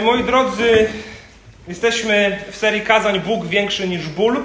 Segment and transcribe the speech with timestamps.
[0.00, 0.88] Moi drodzy,
[1.68, 4.42] jesteśmy w serii kazań Bóg większy niż ból.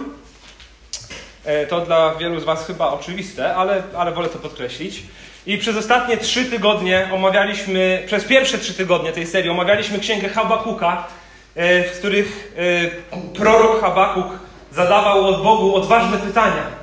[1.46, 5.04] E, to dla wielu z Was chyba oczywiste, ale, ale wolę to podkreślić.
[5.46, 11.08] I przez ostatnie trzy tygodnie omawialiśmy, przez pierwsze trzy tygodnie tej serii omawialiśmy księgę Habakuka,
[11.56, 14.28] e, w których e, prorok Habakuk
[14.72, 16.78] zadawał od Bogu odważne pytania.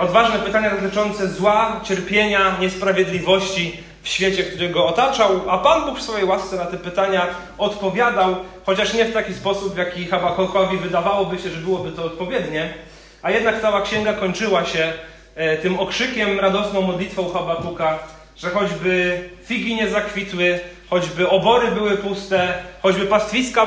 [0.00, 6.02] Odważne pytania dotyczące zła, cierpienia, niesprawiedliwości, w świecie, który go otaczał, a Pan Bóg w
[6.02, 7.26] swojej łasce na te pytania
[7.58, 8.36] odpowiadał,
[8.66, 12.74] chociaż nie w taki sposób, w jaki Habakukowi wydawałoby się, że byłoby to odpowiednie,
[13.22, 14.92] a jednak cała księga kończyła się
[15.34, 17.98] e, tym okrzykiem, radosną modlitwą Habakuka,
[18.36, 23.66] że choćby figi nie zakwitły, choćby obory były puste, choćby pastwiska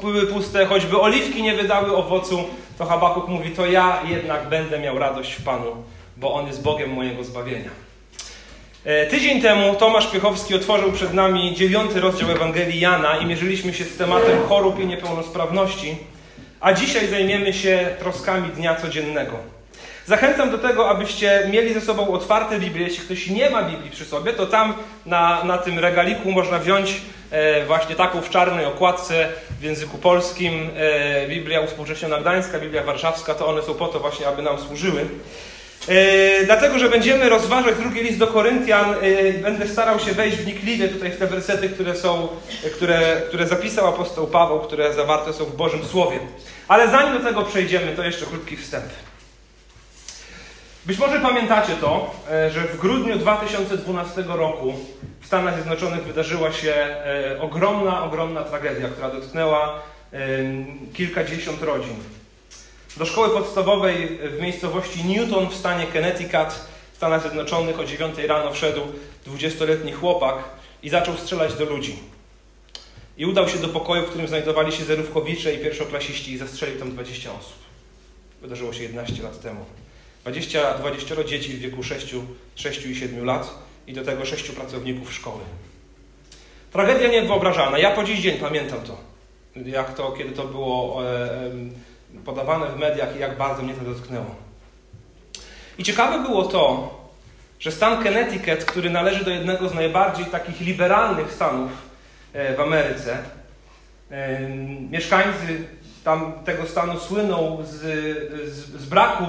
[0.00, 2.44] były puste, choćby oliwki nie wydały owocu,
[2.78, 5.84] to Habakuk mówi, to ja jednak będę miał radość w Panu,
[6.16, 7.85] bo On jest Bogiem mojego zbawienia.
[8.86, 13.84] E, tydzień temu Tomasz Piechowski otworzył przed nami dziewiąty rozdział Ewangelii Jana i mierzyliśmy się
[13.84, 15.96] z tematem chorób i niepełnosprawności,
[16.60, 19.36] a dzisiaj zajmiemy się troskami dnia codziennego.
[20.06, 22.86] Zachęcam do tego, abyście mieli ze sobą otwarte Biblię.
[22.86, 24.74] Jeśli ktoś nie ma Biblii przy sobie, to tam
[25.06, 29.28] na, na tym regaliku można wziąć e, właśnie taką w czarnej okładce
[29.60, 33.34] w języku polskim e, Biblia Uspółcześniona Gdańska, Biblia Warszawska.
[33.34, 35.06] To one są po to właśnie, aby nam służyły.
[35.88, 40.88] E, dlatego, że będziemy rozważać drugi list do Koryntian, e, będę starał się wejść wnikliwie
[40.88, 42.28] tutaj w te wersety, które są,
[42.76, 46.18] które, które zapisał apostoł Paweł, które zawarte są w Bożym Słowie.
[46.68, 48.84] Ale zanim do tego przejdziemy, to jeszcze krótki wstęp.
[50.86, 54.74] Być może pamiętacie to, e, że w grudniu 2012 roku
[55.20, 56.96] w Stanach Zjednoczonych wydarzyła się
[57.40, 59.82] ogromna, ogromna tragedia, która dotknęła
[60.94, 61.96] kilkadziesiąt rodzin.
[62.96, 66.48] Do szkoły podstawowej w miejscowości Newton w stanie Connecticut
[66.92, 68.80] w Stanach Zjednoczonych o 9 rano wszedł
[69.26, 70.36] 20-letni chłopak
[70.82, 71.98] i zaczął strzelać do ludzi.
[73.16, 76.92] I udał się do pokoju, w którym znajdowali się zerówkowicze i pierwszoklasiści i zastrzelił tam
[76.92, 77.58] 20 osób.
[78.42, 79.64] Wydarzyło się 11 lat temu.
[80.22, 82.14] 20, 20 dzieci w wieku 6,
[82.54, 85.40] 6 i 7 lat i do tego 6 pracowników szkoły.
[86.72, 87.78] Tragedia niewyobrażalna.
[87.78, 88.96] Ja po dziś dzień pamiętam to.
[89.64, 91.50] Jak to, kiedy to było e, e,
[92.24, 94.46] podawane w mediach i jak bardzo mnie to dotknęło.
[95.78, 96.96] I ciekawe było to,
[97.60, 101.70] że stan Connecticut, który należy do jednego z najbardziej takich liberalnych stanów
[102.32, 103.18] e, w Ameryce,
[104.10, 104.48] e,
[104.90, 105.64] mieszkańcy
[106.04, 107.70] tam tego stanu słyną z,
[108.50, 109.24] z, z, braku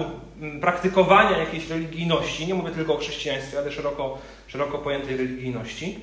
[0.61, 4.17] praktykowania jakiejś religijności, nie mówię tylko o chrześcijaństwie, ale szeroko,
[4.47, 5.99] szeroko pojętej religijności.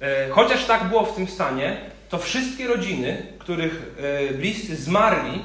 [0.00, 3.96] E, chociaż tak było w tym stanie, to wszystkie rodziny, których
[4.38, 5.42] bliscy zmarli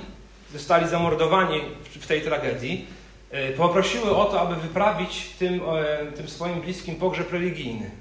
[0.53, 1.61] zostali zamordowani
[1.99, 2.87] w tej tragedii,
[3.31, 7.91] e, poprosiły o to, aby wyprawić tym, e, tym swoim bliskim pogrzeb religijny.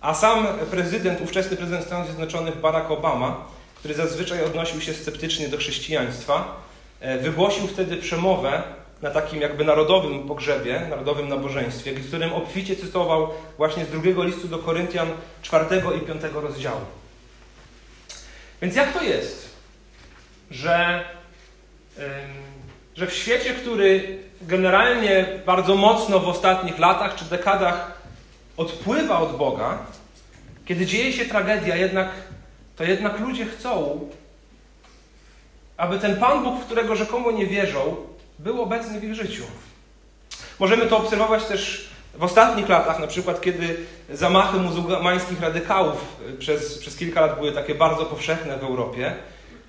[0.00, 3.44] A sam prezydent, ówczesny prezydent Stanów Zjednoczonych Barack Obama,
[3.74, 6.62] który zazwyczaj odnosił się sceptycznie do chrześcijaństwa,
[7.00, 8.62] e, wygłosił wtedy przemowę
[9.02, 14.48] na takim jakby narodowym pogrzebie, narodowym nabożeństwie, w którym obficie cytował właśnie z drugiego listu
[14.48, 15.08] do Koryntian
[15.42, 16.80] czwartego i piątego rozdziału.
[18.62, 19.53] Więc jak to jest?
[20.50, 21.04] Że,
[22.96, 28.02] że w świecie, który generalnie bardzo mocno w ostatnich latach czy dekadach
[28.56, 29.78] odpływa od Boga,
[30.66, 32.08] kiedy dzieje się tragedia, jednak,
[32.76, 34.00] to jednak ludzie chcą,
[35.76, 37.96] aby ten Pan Bóg, w którego rzekomo nie wierzą,
[38.38, 39.44] był obecny w ich życiu.
[40.58, 43.76] Możemy to obserwować też w ostatnich latach, na przykład kiedy
[44.10, 49.14] zamachy muzułmańskich radykałów przez, przez kilka lat były takie bardzo powszechne w Europie,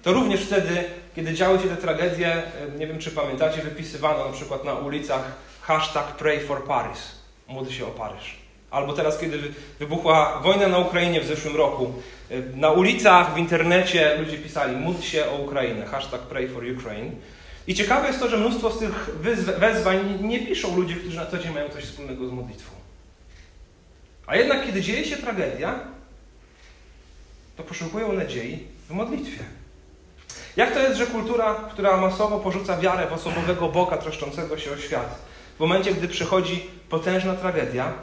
[0.06, 0.84] to również wtedy,
[1.16, 2.44] kiedy działy się te tragedie, e,
[2.80, 7.12] nie wiem czy pamiętacie, wypisywano na przykład na ulicach hashtag pray for Paris,
[7.48, 8.38] módl się o Paryż.
[8.72, 9.40] Albo teraz, kiedy
[9.80, 11.94] wybuchła wojna na Ukrainie w zeszłym roku,
[12.32, 17.12] e, na ulicach, w internecie ludzie pisali módl się o Ukrainę, hashtag pray for Ukraine.
[17.68, 19.10] I ciekawe jest to, że mnóstwo z tych
[19.60, 22.72] wezwań nie piszą ludzie, którzy na co dzień mają coś wspólnego z modlitwą.
[24.28, 25.80] A jednak, kiedy dzieje się tragedia,
[27.58, 28.60] to poszukują nadziei
[28.90, 29.65] w modlitwie.
[30.58, 34.78] Jak to jest, że kultura, która masowo porzuca wiarę w osobowego Boga troszczącego się o
[34.78, 35.20] świat,
[35.58, 37.94] w momencie, gdy przychodzi potężna tragedia,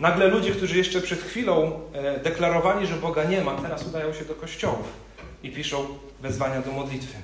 [0.00, 4.24] nagle ludzie, którzy jeszcze przed chwilą e, deklarowali, że Boga nie ma, teraz udają się
[4.24, 4.86] do kościołów
[5.42, 5.86] i piszą
[6.20, 7.14] wezwania do modlitwy.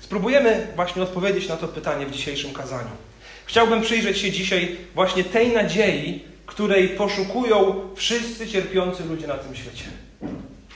[0.00, 2.90] Spróbujemy właśnie odpowiedzieć na to pytanie w dzisiejszym kazaniu.
[3.44, 9.84] Chciałbym przyjrzeć się dzisiaj właśnie tej nadziei, której poszukują wszyscy cierpiący ludzie na tym świecie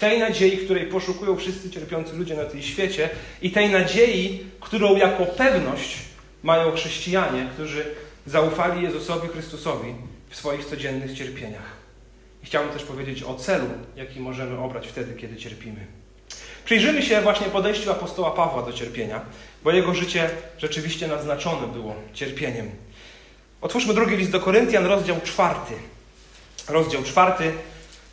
[0.03, 3.11] tej nadziei, której poszukują wszyscy cierpiący ludzie na tej świecie
[3.43, 5.99] i tej nadziei, którą jako pewność
[6.43, 7.85] mają chrześcijanie, którzy
[8.27, 9.95] zaufali Jezusowi Chrystusowi
[10.31, 11.77] w swoich codziennych cierpieniach.
[12.43, 13.65] I chciałbym też powiedzieć o celu,
[13.97, 15.87] jaki możemy obrać wtedy, kiedy cierpimy.
[16.65, 19.21] Przyjrzymy się właśnie podejściu apostoła Pawła do cierpienia,
[19.65, 22.71] bo jego życie rzeczywiście naznaczone było cierpieniem.
[23.61, 25.75] Otwórzmy drugi list do Koryntian, rozdział czwarty.
[26.69, 27.53] Rozdział czwarty.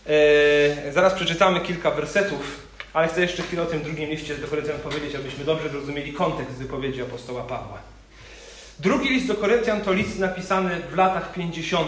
[0.09, 4.79] Yy, zaraz przeczytamy kilka wersetów, ale chcę jeszcze chwilę o tym drugim liście do Koryntian
[4.79, 7.77] powiedzieć, abyśmy dobrze zrozumieli kontekst wypowiedzi apostoła Pawła.
[8.79, 11.87] Drugi list do Koryntian to list napisany w latach 50.,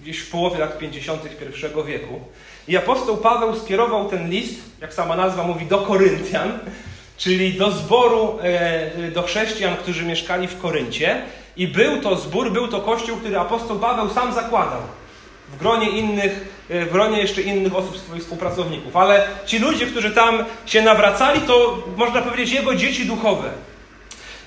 [0.00, 1.22] gdzieś w połowie lat 50.
[1.24, 2.20] I wieku.
[2.68, 6.58] I apostoł Paweł skierował ten list, jak sama nazwa mówi, do Koryntian,
[7.16, 11.22] czyli do zboru, e, do chrześcijan, którzy mieszkali w Koryncie.
[11.56, 14.80] I był to zbór, był to kościół, który apostoł Paweł sam zakładał.
[15.52, 18.96] W gronie innych, e, w gronie jeszcze innych osób, swoich współpracowników.
[18.96, 23.50] Ale ci ludzie, którzy tam się nawracali, to można powiedzieć jego dzieci duchowe.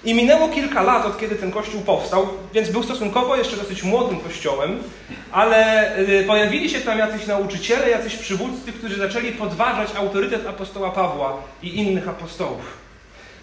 [0.06, 4.20] I minęło kilka lat, od kiedy ten kościół powstał, więc był stosunkowo jeszcze dosyć młodym
[4.20, 4.84] kościołem,
[5.32, 11.38] ale y, pojawili się tam jacyś nauczyciele, jacyś przywódcy, którzy zaczęli podważać autorytet apostoła Pawła
[11.64, 12.85] i innych apostołów.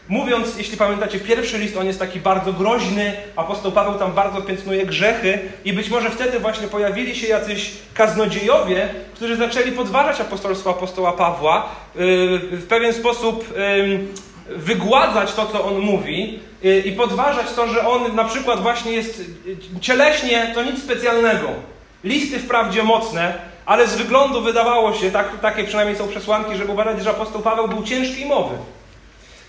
[0.08, 4.86] Mówiąc, jeśli pamiętacie, pierwszy list, on jest taki bardzo groźny, apostoł Paweł tam bardzo piętnuje
[4.86, 11.12] grzechy i być może wtedy właśnie pojawili się jacyś kaznodziejowie, którzy zaczęli podważać apostolstwo apostoła
[11.12, 11.98] Pawła, y,
[12.52, 13.54] w pewien sposób
[14.48, 19.22] wygładzać to, co on mówi y, i podważać to, że on na przykład właśnie jest
[19.80, 21.48] cieleśnie, to nic specjalnego.
[22.04, 23.34] Listy wprawdzie mocne,
[23.66, 27.68] ale z wyglądu wydawało się, tak, takie przynajmniej są przesłanki, żeby uważać, że apostoł Paweł
[27.68, 28.54] był ciężkiej mowy.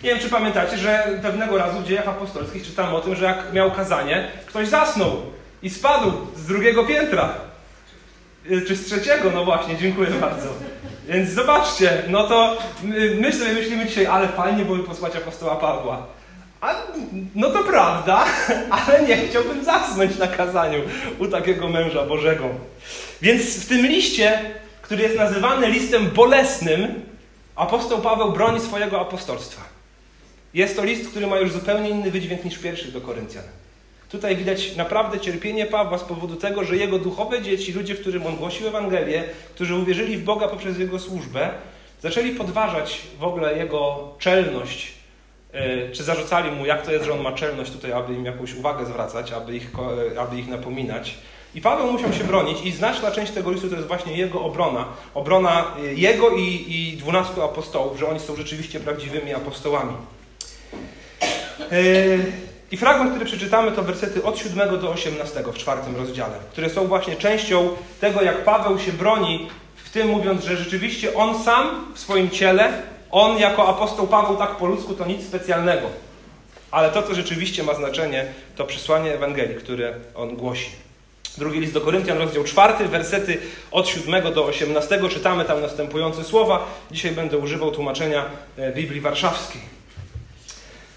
[0.04, 3.54] Nie wiem, czy pamiętacie, że pewnego razu w dziejach apostolskich czytamy o tym, że jak
[3.54, 5.22] miał kazanie, ktoś zasnął
[5.64, 7.34] i spadł z drugiego piętra.
[8.52, 9.32] Y, czy z trzeciego?
[9.34, 10.48] No właśnie, dziękuję bardzo.
[11.08, 12.58] Więc zobaczcie, no to
[13.20, 16.08] my sobie myślimy dzisiaj, ale fajnie byłoby posłać apostoła Pawła.
[16.62, 16.76] A,
[17.36, 18.26] no to prawda,
[18.88, 20.80] ale nie chciałbym zasnąć na kazaniu
[21.20, 22.44] u takiego męża Bożego.
[23.22, 24.40] Więc w tym liście,
[24.82, 27.02] który jest nazywany listem bolesnym,
[27.56, 29.73] apostoł Paweł broni swojego apostolstwa.
[30.54, 33.44] Jest to list, który ma już zupełnie inny wydźwięk niż pierwszy do Koryntian.
[34.10, 38.36] Tutaj widać naprawdę cierpienie Pawła z powodu tego, że jego duchowe dzieci, ludzie, którym on
[38.36, 39.24] głosił Ewangelię,
[39.56, 41.50] którzy uwierzyli w Boga poprzez jego służbę,
[42.02, 44.94] zaczęli podważać w ogóle jego czelność,
[45.54, 48.54] e, czy zarzucali mu, jak to jest, że on ma czelność tutaj, aby im jakąś
[48.54, 49.72] uwagę zwracać, aby ich,
[50.18, 51.18] aby ich napominać.
[51.56, 54.86] I Paweł musiał się bronić i znaczna część tego listu to jest właśnie jego obrona.
[55.14, 59.94] Obrona e, jego i dwunastu apostołów, że oni są rzeczywiście prawdziwymi apostołami.
[62.72, 66.88] I fragment, który przeczytamy, to wersety od 7 do 18 w czwartym rozdziale, które są
[66.88, 67.70] właśnie częścią
[68.02, 72.74] tego, jak Paweł się broni, w tym mówiąc, że rzeczywiście on sam w swoim ciele,
[73.12, 75.88] on jako apostoł Paweł tak po ludzku, to nic specjalnego.
[76.72, 78.26] Ale to, co rzeczywiście ma znaczenie,
[78.56, 80.70] to przesłanie Ewangelii, które on głosi.
[81.38, 83.38] Drugi list do Koryntian, rozdział 4, wersety
[83.72, 85.00] od 7 do 18.
[85.10, 86.66] Czytamy tam następujące słowa.
[86.92, 88.26] Dzisiaj będę używał tłumaczenia
[88.58, 89.62] e, Biblii Warszawskiej.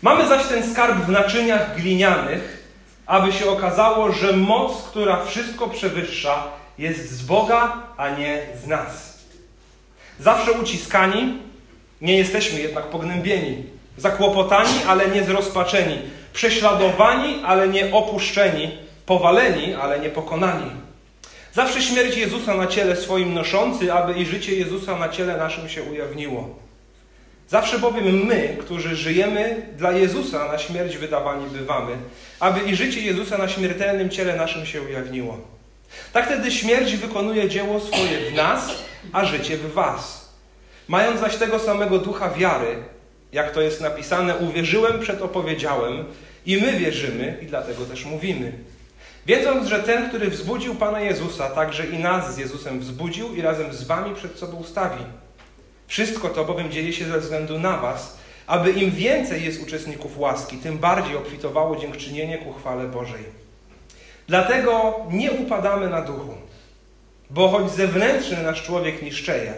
[0.03, 2.67] Mamy zaś ten skarb w naczyniach glinianych,
[3.07, 6.45] aby się okazało, że moc, która wszystko przewyższa,
[6.79, 9.19] jest z Boga, a nie z nas.
[10.21, 11.39] Zawsze uciskani,
[12.01, 13.65] nie jesteśmy jednak pognębieni,
[13.97, 15.99] zakłopotani, ale nie zrozpaczeni,
[16.33, 20.71] prześladowani, ale nie opuszczeni, powaleni, ale nie pokonani.
[21.53, 25.83] Zawsze śmierć Jezusa na ciele swoim noszący, aby i życie Jezusa na ciele naszym się
[25.83, 26.66] ujawniło.
[27.49, 31.93] Zawsze bowiem my, którzy żyjemy dla Jezusa, na śmierć wydawani bywamy,
[32.41, 35.41] aby i życie Jezusa na śmiertelnym ciele naszym się ujawniło.
[36.13, 38.71] Tak wtedy śmierć wykonuje dzieło swoje w nas,
[39.13, 40.31] a życie w was.
[40.89, 42.77] Mając zaś tego samego ducha wiary,
[43.33, 46.05] jak to jest napisane, uwierzyłem, przed opowiedziałem,
[46.47, 48.53] i my wierzymy, i dlatego też mówimy.
[49.27, 53.73] Wiedząc, że ten, który wzbudził Pana Jezusa, także i nas z Jezusem wzbudził i razem
[53.73, 55.05] z wami przed sobą stawi.
[55.87, 58.17] Wszystko to bowiem dzieje się ze względu na Was,
[58.47, 63.25] aby im więcej jest uczestników łaski, tym bardziej obfitowało dziękczynienie ku chwale Bożej.
[64.29, 66.35] Dlatego nie upadamy na duchu,
[67.31, 69.55] bo choć zewnętrzny nasz człowiek niszczeje,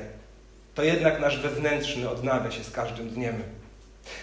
[0.75, 3.43] to jednak nasz wewnętrzny odnawia się z każdym dniem.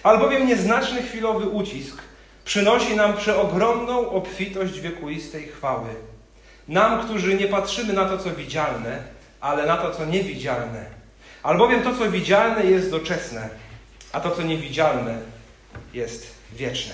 [0.04, 1.98] Albowiem nieznaczny chwilowy ucisk
[2.46, 5.90] przynosi nam przeogromną obfitość wiekuistej chwały.
[6.68, 9.04] Nam, którzy nie patrzymy na to, co widzialne,
[9.42, 10.95] ale na to, co niewidzialne
[11.46, 13.50] Albowiem to, co widzialne, jest doczesne,
[14.12, 15.18] a to, co niewidzialne,
[15.94, 16.94] jest wieczne.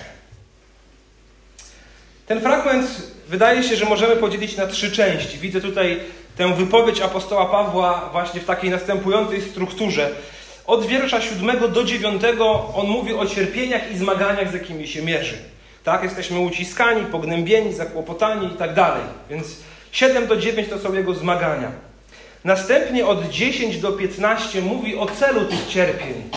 [2.26, 2.86] Ten fragment
[3.28, 5.38] wydaje się, że możemy podzielić na trzy części.
[5.38, 6.00] Widzę tutaj
[6.36, 10.10] tę wypowiedź apostoła Pawła właśnie w takiej następującej strukturze.
[10.66, 12.22] Od wiersza 7 do 9
[12.74, 15.38] on mówi o cierpieniach i zmaganiach, z jakimi się mierzy.
[15.84, 19.02] Tak, jesteśmy uciskani, pognębieni, zakłopotani i tak dalej.
[19.30, 19.56] Więc
[19.92, 21.91] 7 do 9 to są jego zmagania.
[22.44, 26.30] Następnie od 10 do 15 mówi o celu tych cierpień.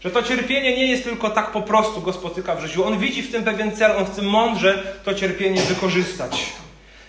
[0.00, 2.84] Że to cierpienie nie jest tylko tak po prostu go spotyka w życiu.
[2.84, 6.46] On widzi w tym pewien cel, on chce mądrze to cierpienie wykorzystać.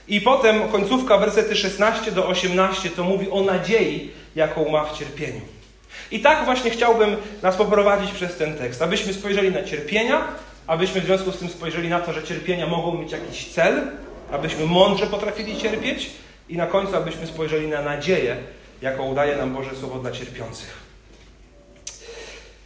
[0.07, 5.41] I potem końcówka, wersety 16 do 18 to mówi o nadziei, jaką ma w cierpieniu.
[6.11, 10.21] I tak właśnie chciałbym nas poprowadzić przez ten tekst, abyśmy spojrzeli na cierpienia,
[10.67, 13.87] abyśmy w związku z tym spojrzeli na to, że cierpienia mogą mieć jakiś cel,
[14.31, 16.09] abyśmy mądrze potrafili cierpieć
[16.49, 18.37] i na końcu, abyśmy spojrzeli na nadzieję,
[18.81, 20.77] jaką daje nam Boże Słowo dla cierpiących.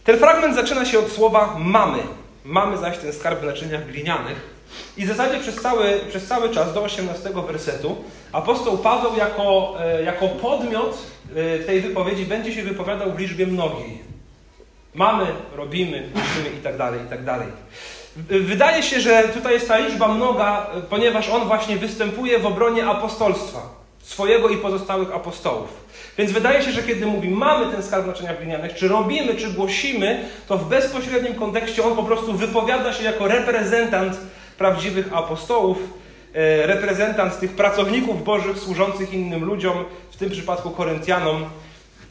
[0.03, 1.99] Ten fragment zaczyna się od słowa mamy.
[2.45, 4.51] Mamy zaś ten skarb w naczyniach glinianych.
[4.97, 10.03] I w zasadzie przez cały, przez cały czas do 18 wersetu apostoł Paweł jako, e,
[10.03, 10.97] jako podmiot
[11.35, 14.01] e, tej wypowiedzi będzie się wypowiadał w liczbie mnogiej.
[14.93, 17.47] Mamy, robimy, musimy i tak dalej, i tak dalej.
[18.29, 23.59] Wydaje się, że tutaj jest ta liczba mnoga, ponieważ on właśnie występuje w obronie apostolstwa,
[24.03, 25.81] swojego i pozostałych apostołów.
[26.17, 30.25] Więc wydaje się, że kiedy mówi mamy ten skarb naczynia glinianych, czy robimy, czy głosimy,
[30.47, 34.17] to w bezpośrednim kontekście on po prostu wypowiada się jako reprezentant
[34.57, 35.77] prawdziwych apostołów,
[36.33, 41.45] e, reprezentant tych pracowników bożych służących innym ludziom, w tym przypadku Koryntianom,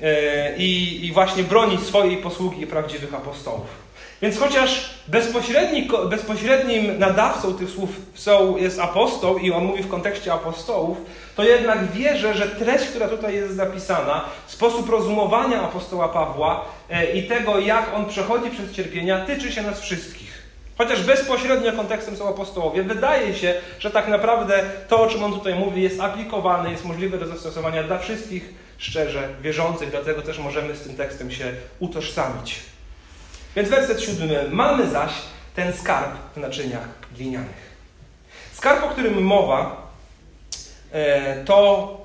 [0.03, 3.90] e, i, i właśnie broni swojej posługi prawdziwych apostołów.
[4.23, 10.33] Więc chociaż bezpośredni, bezpośrednim nadawcą tych słów są, jest apostoł i on mówi w kontekście
[10.33, 10.99] apostołów,
[11.37, 17.29] to jednak wierzę, że treść, która tutaj jest zapisana, sposób rozumowania apostoła Pawła e, i
[17.29, 20.31] tego, jak on przechodzi przez cierpienia, tyczy się nas wszystkich.
[20.79, 25.55] Chociaż bezpośrednio kontekstem są apostołowie, wydaje się, że tak naprawdę to, o czym on tutaj
[25.55, 30.81] mówi, jest aplikowane, jest możliwe do zastosowania dla wszystkich szczerze wierzących, dlatego też możemy z
[30.81, 32.61] tym tekstem się utożsamić.
[33.57, 34.45] Więc werset siódmy.
[34.51, 35.11] Mamy zaś
[35.55, 37.71] ten skarb w naczyniach glinianych.
[38.53, 39.91] Skarb, o którym mowa,
[40.93, 41.97] e, to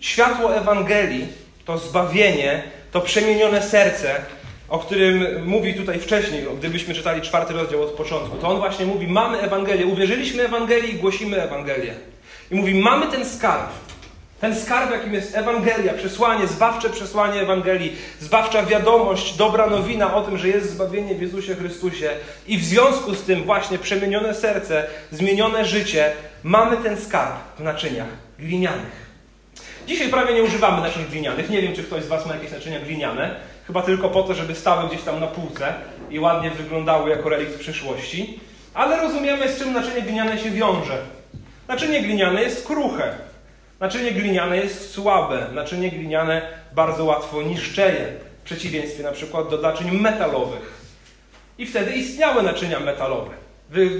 [0.00, 1.28] światło Ewangelii,
[1.64, 4.14] to zbawienie, to przemienione serce,
[4.68, 8.36] o którym mówi tutaj wcześniej, gdybyśmy czytali czwarty rozdział od początku.
[8.36, 11.94] To on właśnie mówi: Mamy Ewangelię, uwierzyliśmy Ewangelii i głosimy Ewangelię.
[12.50, 13.70] I mówi: Mamy ten skarb.
[14.40, 20.38] Ten skarb, jakim jest Ewangelia, przesłanie, zbawcze przesłanie Ewangelii, zbawcza wiadomość, dobra nowina o tym,
[20.38, 22.10] że jest zbawienie w Jezusie Chrystusie
[22.46, 26.12] i w związku z tym właśnie przemienione serce, zmienione życie,
[26.42, 29.04] mamy ten skarb w naczyniach glinianych.
[29.86, 31.50] Dzisiaj prawie nie używamy naczyń glinianych.
[31.50, 33.36] Nie wiem, czy ktoś z Was ma jakieś naczynia gliniane.
[33.66, 35.74] Chyba tylko po to, żeby stały gdzieś tam na półce
[36.10, 38.40] i ładnie wyglądały jako relikt przyszłości.
[38.74, 40.98] Ale rozumiemy, z czym naczynie gliniane się wiąże.
[41.68, 43.14] Naczynie gliniane jest kruche.
[43.84, 45.46] Naczynie gliniane jest słabe.
[45.52, 48.12] Naczynie gliniane bardzo łatwo niszczeje.
[48.42, 50.84] W przeciwieństwie na przykład do naczyń metalowych.
[51.58, 53.30] I wtedy istniały naczynia metalowe.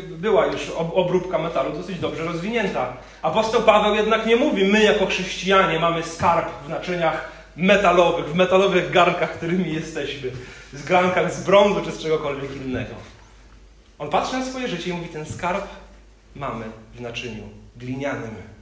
[0.09, 2.97] Była już obróbka metalu dosyć dobrze rozwinięta.
[3.23, 8.91] Apostoł Paweł jednak nie mówi, my jako chrześcijanie mamy skarb w naczyniach metalowych, w metalowych
[8.91, 10.31] garnkach, którymi jesteśmy,
[10.73, 12.95] z garnkach z brązu czy z czegokolwiek innego.
[13.99, 15.65] On patrzy na swoje życie i mówi, ten skarb
[16.37, 16.65] mamy
[16.95, 17.43] w naczyniu
[17.77, 18.54] glinianym.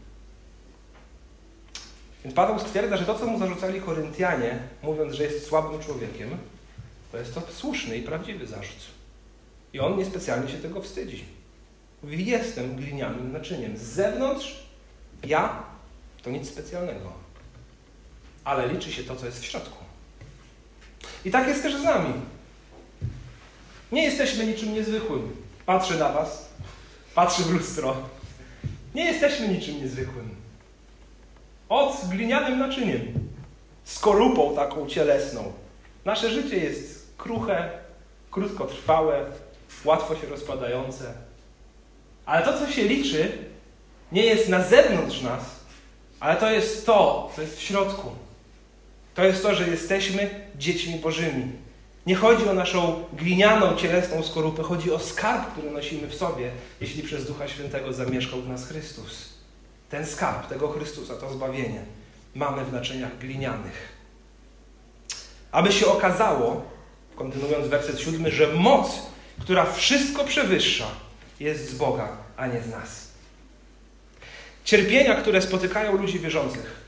[2.24, 6.28] Więc Paweł stwierdza, że to, co mu zarzucali Koryntianie, mówiąc, że jest słabym człowiekiem,
[7.12, 8.80] to jest to słuszny i prawdziwy zarzut.
[9.72, 11.24] I on niespecjalnie się tego wstydzi.
[12.02, 13.76] Mówi, jestem glinianym naczyniem.
[13.76, 14.66] Z zewnątrz
[15.24, 15.62] ja
[16.22, 17.12] to nic specjalnego.
[18.44, 19.84] Ale liczy się to, co jest w środku.
[21.24, 22.12] I tak jest też z nami.
[23.92, 25.36] Nie jesteśmy niczym niezwykłym.
[25.66, 26.48] Patrzę na Was,
[27.14, 27.96] patrzę w lustro.
[28.94, 30.41] Nie jesteśmy niczym niezwykłym.
[31.72, 33.00] Od glinianym naczyniem,
[33.84, 35.52] skorupą taką cielesną.
[36.04, 37.70] Nasze życie jest kruche,
[38.30, 39.24] krótkotrwałe,
[39.84, 41.14] łatwo się rozpadające.
[42.26, 43.32] Ale to, co się liczy,
[44.12, 45.44] nie jest na zewnątrz nas,
[46.20, 48.10] ale to jest to, co jest w środku.
[49.14, 51.52] To jest to, że jesteśmy dziećmi Bożymi.
[52.06, 56.50] Nie chodzi o naszą glinianą, cielesną skorupę, chodzi o skarb, który nosimy w sobie,
[56.80, 59.31] jeśli przez Ducha Świętego zamieszkał w nas Chrystus.
[59.92, 61.84] Ten skarb tego Chrystusa, to zbawienie,
[62.34, 63.88] mamy w naczyniach glinianych.
[65.50, 66.64] Aby się okazało,
[67.16, 69.02] kontynuując werset siódmy, że moc,
[69.40, 70.86] która wszystko przewyższa,
[71.40, 73.08] jest z Boga, a nie z nas.
[74.64, 76.80] Cierpienia, które spotykają ludzi wierzących,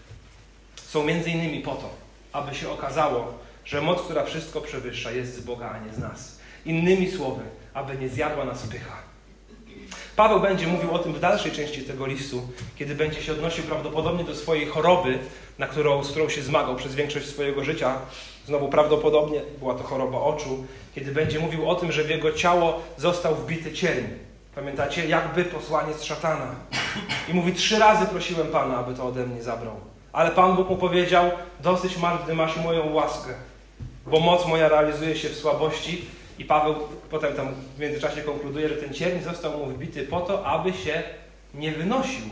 [0.87, 1.91] są między innymi po to,
[2.33, 6.39] aby się okazało, że moc, która wszystko przewyższa, jest z Boga, a nie z nas.
[6.65, 7.43] Innymi słowy,
[7.75, 9.04] aby nie zjadła nas pycha.
[10.17, 12.43] Paweł będzie mówił o tym w dalszej części tego listu,
[12.77, 15.19] kiedy będzie się odnosił prawdopodobnie do swojej choroby,
[15.59, 17.97] na którą, z którą się zmagał przez większość swojego życia.
[18.47, 22.81] Znowu prawdopodobnie była to choroba oczu, kiedy będzie mówił o tym, że w jego ciało
[22.97, 24.05] został wbity cień.
[24.55, 25.09] Pamiętacie?
[25.09, 26.55] Jakby posłaniec szatana.
[27.29, 29.75] I mówi, trzy razy prosiłem Pana, aby to ode mnie zabrał.
[30.13, 31.31] Ale Pan Bóg mu powiedział:
[31.61, 33.31] Dosyć masz, gdy masz moją łaskę,
[34.07, 36.05] bo moc moja realizuje się w słabości.
[36.39, 36.75] I Paweł
[37.11, 41.03] potem tam w międzyczasie konkluduje, że ten cierń został mu wbity po to, aby się
[41.55, 42.29] nie wynosił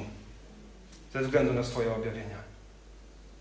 [1.12, 2.42] ze względu na swoje objawienia.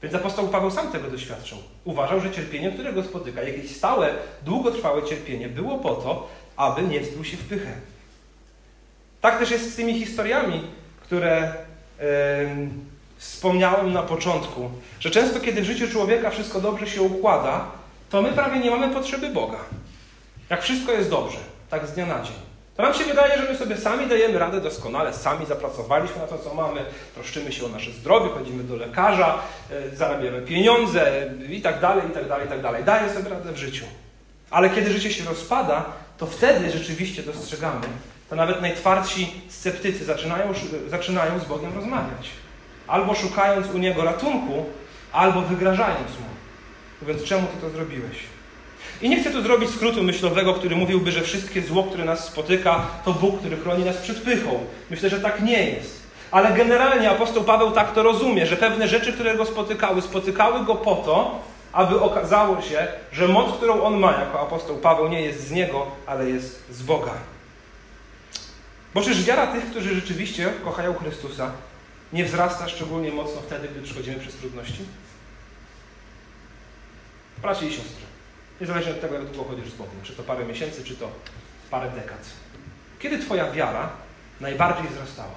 [0.03, 1.57] Więc apostoł Paweł sam tego doświadczył.
[1.83, 4.13] Uważał, że cierpienie, które go spotyka, jakieś stałe,
[4.45, 7.71] długotrwałe cierpienie, było po to, aby nie wspiął się w pychę.
[9.21, 10.61] Tak też jest z tymi historiami,
[11.01, 11.53] które
[11.99, 12.05] yy,
[13.17, 17.65] wspomniałem na początku, że często kiedy w życiu człowieka wszystko dobrze się układa,
[18.09, 19.59] to my prawie nie mamy potrzeby Boga.
[20.51, 21.37] Jak wszystko jest dobrze,
[21.69, 22.35] tak z dnia na dzień.
[22.75, 26.37] To nam się wydaje, że my sobie sami dajemy radę doskonale, sami zapracowaliśmy na to,
[26.37, 29.39] co mamy, troszczymy się o nasze zdrowie, chodzimy do lekarza,
[29.69, 32.83] yy, zarabiamy pieniądze i tak dalej, i tak dalej, i tak dalej.
[32.83, 33.85] Daję sobie radę w życiu.
[34.49, 35.85] Ale kiedy życie się rozpada,
[36.17, 37.87] to wtedy rzeczywiście dostrzegamy,
[38.29, 40.53] to nawet najtwardsi sceptycy zaczynają,
[40.87, 42.29] zaczynają z Bogiem rozmawiać.
[42.87, 44.65] Albo szukając u Niego ratunku,
[45.11, 46.25] albo wygrażając Mu.
[47.01, 48.40] Mówiąc, czemu Ty to zrobiłeś?
[49.01, 52.87] I nie chcę tu zrobić skrótu myślowego, który mówiłby, że wszystkie zło, które nas spotyka,
[53.05, 54.65] to Bóg, który chroni nas przed pychą.
[54.89, 56.01] Myślę, że tak nie jest.
[56.31, 60.75] Ale generalnie apostoł Paweł tak to rozumie, że pewne rzeczy, które go spotykały, spotykały go
[60.75, 61.39] po to,
[61.73, 65.87] aby okazało się, że moc, którą on ma jako apostoł Paweł, nie jest z niego,
[66.05, 67.13] ale jest z Boga.
[68.93, 71.51] Bo przecież wiara tych, którzy rzeczywiście kochają Chrystusa,
[72.13, 74.85] nie wzrasta szczególnie mocno wtedy, gdy przechodzimy przez trudności?
[77.41, 78.10] Bracia i siostry,
[78.61, 81.11] niezależnie od tego, jak długo chodzisz z Bogiem, czy to parę miesięcy, czy to
[81.71, 82.25] parę dekad.
[82.99, 83.89] Kiedy Twoja wiara
[84.41, 85.35] najbardziej wzrastała?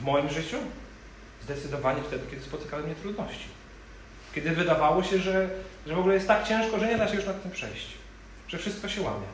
[0.00, 0.56] W moim życiu?
[1.42, 3.48] Zdecydowanie wtedy, kiedy spotykały mnie trudności.
[4.34, 5.48] Kiedy wydawało się, że,
[5.86, 7.86] że w ogóle jest tak ciężko, że nie da się już nad tym przejść.
[8.48, 9.26] Że wszystko się łamie.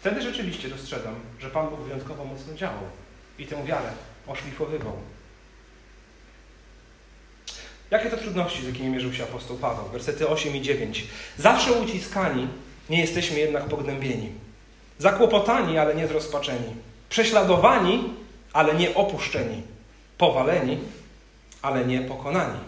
[0.00, 2.84] Wtedy rzeczywiście dostrzegam, że Pan Bóg wyjątkowo mocno działał
[3.38, 3.90] i tę wiarę
[4.26, 4.96] oszlifowywał.
[7.90, 9.84] Jakie to trudności, z jakimi mierzył się apostoł Paweł?
[9.92, 11.04] Wersety 8 i 9.
[11.38, 12.48] Zawsze uciskani,
[12.90, 14.28] nie jesteśmy jednak pognębieni.
[14.98, 16.74] Zakłopotani, ale nie zrozpaczeni.
[17.08, 18.04] Prześladowani,
[18.52, 19.62] ale nie opuszczeni.
[20.18, 20.78] Powaleni,
[21.62, 22.60] ale nie pokonani.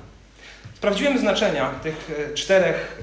[0.75, 3.03] Sprawdziłem znaczenia tych e, czterech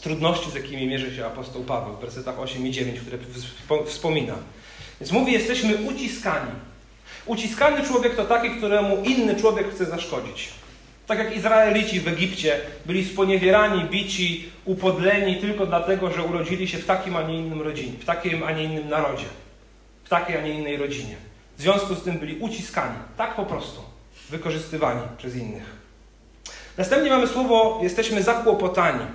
[0.00, 3.18] trudności, z jakimi mierzy się apostoł Paweł w wersetach 8 i 9, które
[3.86, 4.34] wspomina.
[5.00, 6.50] Więc mówi, jesteśmy uciskani.
[7.26, 10.59] Uciskany człowiek to taki, któremu inny człowiek chce zaszkodzić.
[11.10, 16.86] Tak jak Izraelici w Egipcie byli sponiewierani, bici, upodleni tylko dlatego, że urodzili się w
[16.86, 19.24] takim, a nie innym rodzinie, w takim, a nie innym narodzie,
[20.04, 21.16] w takiej, a nie innej rodzinie.
[21.58, 23.80] W związku z tym byli uciskani, tak po prostu,
[24.28, 25.76] wykorzystywani przez innych.
[26.76, 29.06] Następnie mamy słowo, jesteśmy zakłopotani.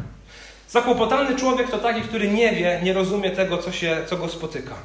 [0.69, 4.75] Zakłopotany człowiek to taki, który nie wie, nie rozumie tego, co, się, co go spotyka.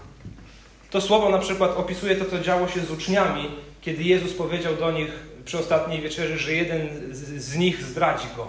[0.90, 4.92] To słowo na przykład opisuje to, co działo się z uczniami, kiedy Jezus powiedział do
[4.92, 8.46] nich przy ostatniej wieczerzy, że jeden z, z nich zdradzi go.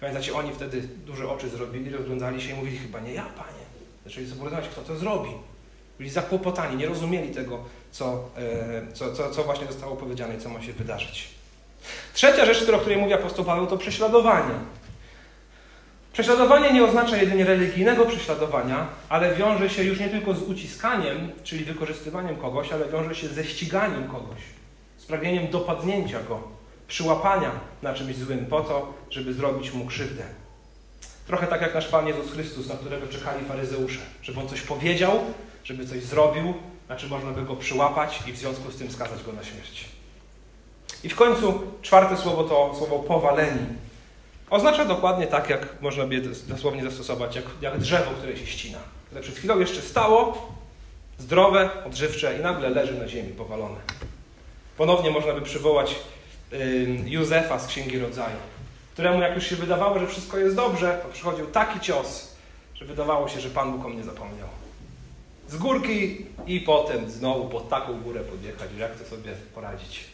[0.00, 3.64] Pamiętacie, oni wtedy duże oczy zrobili, rozglądali się i mówili, chyba nie ja, Panie.
[4.04, 5.30] Zaczęli sobie rozmawiać, kto to zrobi.
[5.98, 10.48] Byli zakłopotani, nie rozumieli tego, co, e, co, co, co właśnie zostało powiedziane i co
[10.48, 11.28] ma się wydarzyć.
[12.14, 14.54] Trzecia rzecz, o której mówi apostoł Paweł, to prześladowanie.
[16.12, 21.64] Prześladowanie nie oznacza jedynie religijnego prześladowania, ale wiąże się już nie tylko z uciskaniem, czyli
[21.64, 24.40] wykorzystywaniem kogoś, ale wiąże się ze ściganiem kogoś,
[25.06, 26.40] pragnieniem dopadnięcia go,
[26.88, 27.50] przyłapania
[27.82, 30.22] na czymś złym po to, żeby zrobić mu krzywdę.
[31.26, 35.20] Trochę tak jak nasz Pan Jezus Chrystus, na którego czekali faryzeusze, żeby on coś powiedział,
[35.64, 36.54] żeby coś zrobił,
[36.86, 39.84] znaczy można by go przyłapać i w związku z tym skazać go na śmierć.
[41.04, 43.66] I w końcu czwarte słowo to słowo powaleni.
[44.50, 48.78] Oznacza dokładnie tak, jak można by dosłownie zastosować, jak, jak drzewo, które się ścina.
[49.06, 50.52] Które przed chwilą jeszcze stało,
[51.18, 53.78] zdrowe, odżywcze i nagle leży na ziemi, powalone.
[54.76, 55.94] Ponownie można by przywołać
[57.04, 58.36] Józefa z Księgi Rodzaju,
[58.92, 62.28] któremu jak już się wydawało, że wszystko jest dobrze, to przychodził taki cios,
[62.74, 64.48] że wydawało się, że Pan Bóg o mnie zapomniał.
[65.48, 70.04] Z górki i potem znowu pod taką górę podjechać, jak to sobie poradzić.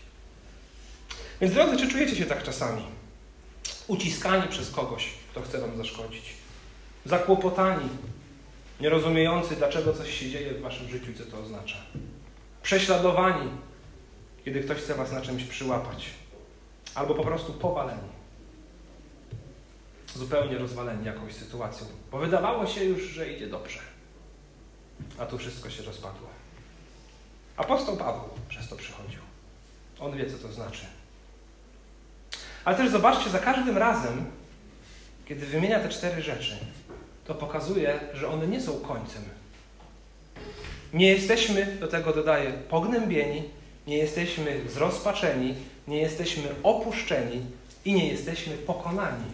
[1.40, 2.82] Więc drodzy, czy czujecie się tak czasami?
[3.86, 6.22] Uciskani przez kogoś, kto chce wam zaszkodzić.
[7.06, 7.88] Zakłopotani,
[8.80, 11.76] nierozumiejący, dlaczego coś się dzieje w waszym życiu i co to oznacza.
[12.62, 13.50] Prześladowani,
[14.44, 16.10] kiedy ktoś chce was na czymś przyłapać.
[16.94, 18.12] Albo po prostu powaleni.
[20.14, 21.86] Zupełnie rozwaleni jakąś sytuacją.
[22.10, 23.78] Bo wydawało się już, że idzie dobrze.
[25.18, 26.28] A tu wszystko się rozpadło.
[27.56, 29.20] Apostoł Paweł przez to przychodził.
[30.00, 30.86] On wie, co to znaczy.
[32.64, 34.24] Ale też zobaczcie, za każdym razem,
[35.24, 36.56] kiedy wymienia te cztery rzeczy,
[37.24, 39.22] to pokazuje, że one nie są końcem.
[40.92, 43.50] Nie jesteśmy, do tego dodaję, pognębieni,
[43.86, 45.54] nie jesteśmy zrozpaczeni,
[45.88, 47.40] nie jesteśmy opuszczeni
[47.84, 49.24] i nie jesteśmy pokonani.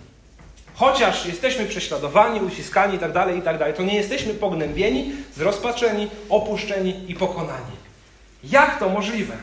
[0.74, 7.14] Chociaż jesteśmy prześladowani, uciskani itd., tak itd., tak to nie jesteśmy pognębieni, zrozpaczeni, opuszczeni i
[7.14, 7.76] pokonani.
[8.44, 9.36] Jak to możliwe?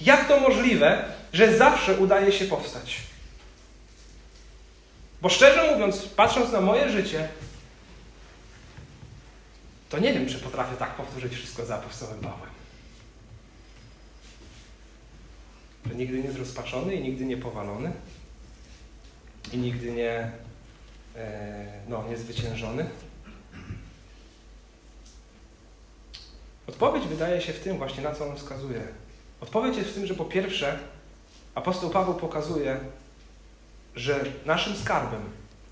[0.00, 2.96] Jak to możliwe, że zawsze udaje się powstać?
[5.22, 7.28] Bo szczerze mówiąc, patrząc na moje życie,
[9.88, 12.57] to nie wiem, czy potrafię tak powtórzyć wszystko za apostołem Pawłem.
[15.96, 17.92] Nigdy nie zrozpaczony i nigdy nie powalony
[19.52, 20.32] i nigdy nie,
[21.16, 22.86] e, no, niezwyciężony.
[26.66, 28.82] Odpowiedź wydaje się w tym właśnie, na co on wskazuje.
[29.40, 30.78] Odpowiedź jest w tym, że po pierwsze
[31.54, 32.80] apostoł Paweł pokazuje,
[33.96, 35.22] że naszym skarbem,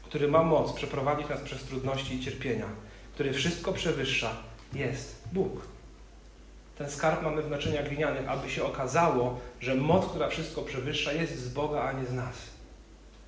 [0.03, 2.67] który ma moc przeprowadzić nas przez trudności i cierpienia,
[3.15, 4.37] który wszystko przewyższa,
[4.75, 5.76] jest Bóg.
[6.79, 11.39] Ten skarb mamy w naczyniach glinianych, aby się okazało, że moc, która wszystko przewyższa, jest
[11.39, 12.35] z Boga, a nie z nas.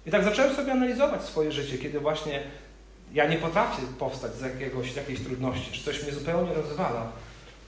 [0.06, 2.42] I tak zacząłem sobie analizować swoje życie, kiedy właśnie
[3.12, 7.12] ja nie potrafię powstać z jakiegoś, jakiejś trudności, czy coś mnie zupełnie rozwala.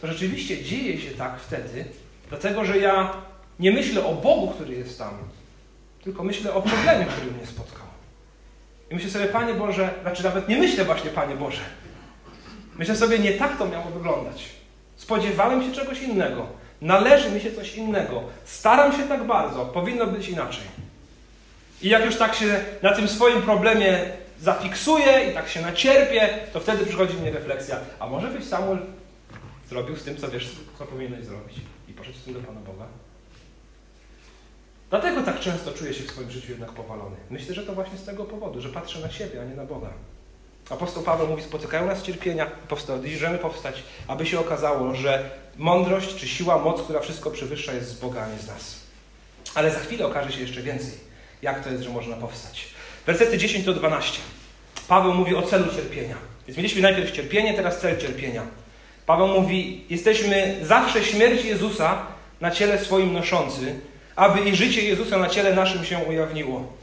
[0.00, 1.84] To rzeczywiście dzieje się tak wtedy,
[2.28, 3.12] dlatego że ja
[3.58, 5.18] nie myślę o Bogu, który jest tam,
[6.04, 7.86] tylko myślę o problemie, który mnie spotkał.
[8.90, 11.60] I myślę sobie, Panie Boże, znaczy nawet nie myślę właśnie, Panie Boże.
[12.76, 14.59] Myślę sobie, nie tak to miało wyglądać.
[15.00, 16.46] Spodziewałem się czegoś innego.
[16.80, 18.22] Należy mi się coś innego.
[18.44, 19.66] Staram się tak bardzo.
[19.66, 20.64] Powinno być inaczej.
[21.82, 24.00] I jak już tak się na tym swoim problemie
[24.40, 28.78] zafiksuję i tak się nacierpię, to wtedy przychodzi mi refleksja, a może byś Samuel
[29.68, 31.56] zrobił z tym, co wiesz, co powinieneś zrobić
[31.88, 32.86] i poszedł z tym do Pana Boga?
[34.90, 37.16] Dlatego tak często czuję się w swoim życiu jednak powalony.
[37.30, 39.90] Myślę, że to właśnie z tego powodu, że patrzę na siebie, a nie na Boga.
[40.70, 42.46] Apostoł Paweł mówi, spotykają nas cierpienia,
[43.12, 48.00] możemy powstać, aby się okazało, że mądrość czy siła, moc, która wszystko przewyższa, jest z
[48.00, 48.76] Boga, a nie z nas.
[49.54, 50.92] Ale za chwilę okaże się jeszcze więcej,
[51.42, 52.66] jak to jest, że można powstać.
[53.06, 54.18] Wersety 10 do 12.
[54.88, 56.16] Paweł mówi o celu cierpienia.
[56.46, 58.42] Więc mieliśmy najpierw cierpienie, teraz cel cierpienia.
[59.06, 62.06] Paweł mówi, jesteśmy zawsze śmierć Jezusa
[62.40, 63.80] na ciele swoim noszący,
[64.16, 66.79] aby i życie Jezusa na ciele naszym się ujawniło.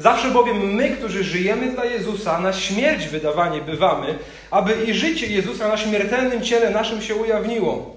[0.00, 4.18] Zawsze bowiem my, którzy żyjemy dla Jezusa, na śmierć wydawani bywamy,
[4.50, 7.96] aby i życie Jezusa na śmiertelnym ciele naszym się ujawniło.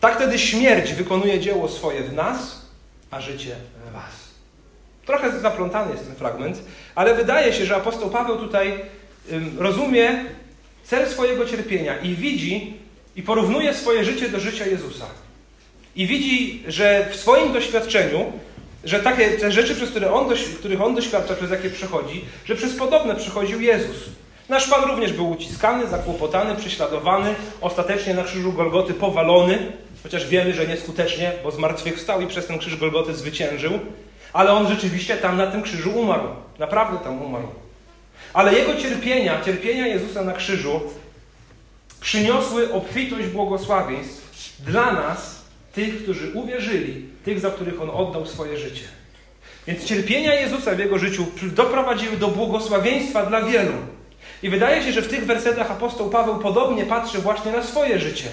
[0.00, 2.66] Tak wtedy śmierć wykonuje dzieło swoje w nas,
[3.10, 3.56] a życie
[3.88, 4.12] w was.
[5.06, 6.62] Trochę zaplątany jest ten fragment,
[6.94, 8.72] ale wydaje się, że apostoł Paweł tutaj
[9.58, 10.24] rozumie
[10.84, 12.76] cel swojego cierpienia i widzi
[13.16, 15.06] i porównuje swoje życie do życia Jezusa.
[15.96, 18.32] I widzi, że w swoim doświadczeniu,
[18.86, 22.74] że takie te rzeczy, przez które on, których on doświadcza, przez jakie przechodzi, że przez
[22.76, 23.96] podobne przechodził Jezus.
[24.48, 29.58] Nasz Pan również był uciskany, zakłopotany, prześladowany, ostatecznie na krzyżu Golgoty powalony,
[30.02, 33.72] chociaż wiemy, że nieskutecznie, bo zmartwychwstał i przez ten krzyż Golgoty zwyciężył,
[34.32, 36.28] ale on rzeczywiście tam na tym krzyżu umarł.
[36.58, 37.48] Naprawdę tam umarł.
[38.32, 40.80] Ale jego cierpienia, cierpienia Jezusa na krzyżu
[42.00, 48.84] przyniosły obfitość błogosławieństw dla nas, tych, którzy uwierzyli, tych, za których On oddał swoje życie.
[49.66, 53.72] Więc cierpienia Jezusa w Jego życiu doprowadziły do błogosławieństwa dla wielu.
[54.42, 58.24] I wydaje się, że w tych wersetach apostoł Paweł podobnie patrzy właśnie na swoje życie.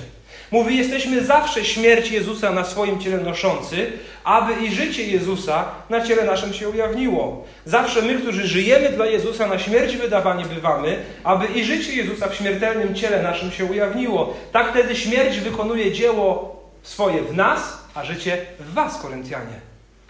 [0.51, 3.91] Mówi, jesteśmy zawsze śmierć Jezusa na swoim ciele noszący,
[4.23, 7.45] aby i życie Jezusa na ciele naszym się ujawniło.
[7.65, 12.35] Zawsze my, którzy żyjemy dla Jezusa, na śmierć wydawani bywamy, aby i życie Jezusa w
[12.35, 14.37] śmiertelnym ciele naszym się ujawniło.
[14.51, 19.59] Tak wtedy śmierć wykonuje dzieło swoje w nas, a życie w was, Koryntianie.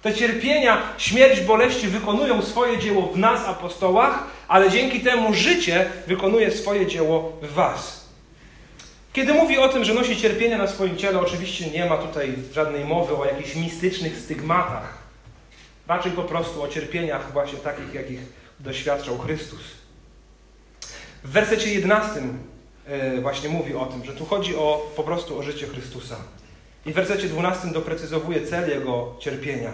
[0.01, 6.51] Te cierpienia, śmierć, boleści wykonują swoje dzieło w nas, apostołach, ale dzięki temu życie wykonuje
[6.51, 8.03] swoje dzieło w was.
[9.13, 12.85] Kiedy mówi o tym, że nosi cierpienia na swoim ciele, oczywiście nie ma tutaj żadnej
[12.85, 14.97] mowy o jakichś mistycznych stygmatach.
[15.87, 18.19] Raczej po prostu o cierpieniach właśnie takich, jakich
[18.59, 19.61] doświadczał Chrystus.
[21.23, 22.21] W wersecie 11
[22.87, 26.15] e, właśnie mówi o tym, że tu chodzi o, po prostu o życie Chrystusa.
[26.85, 29.71] I w wersecie 12 doprecyzowuje cel jego cierpienia.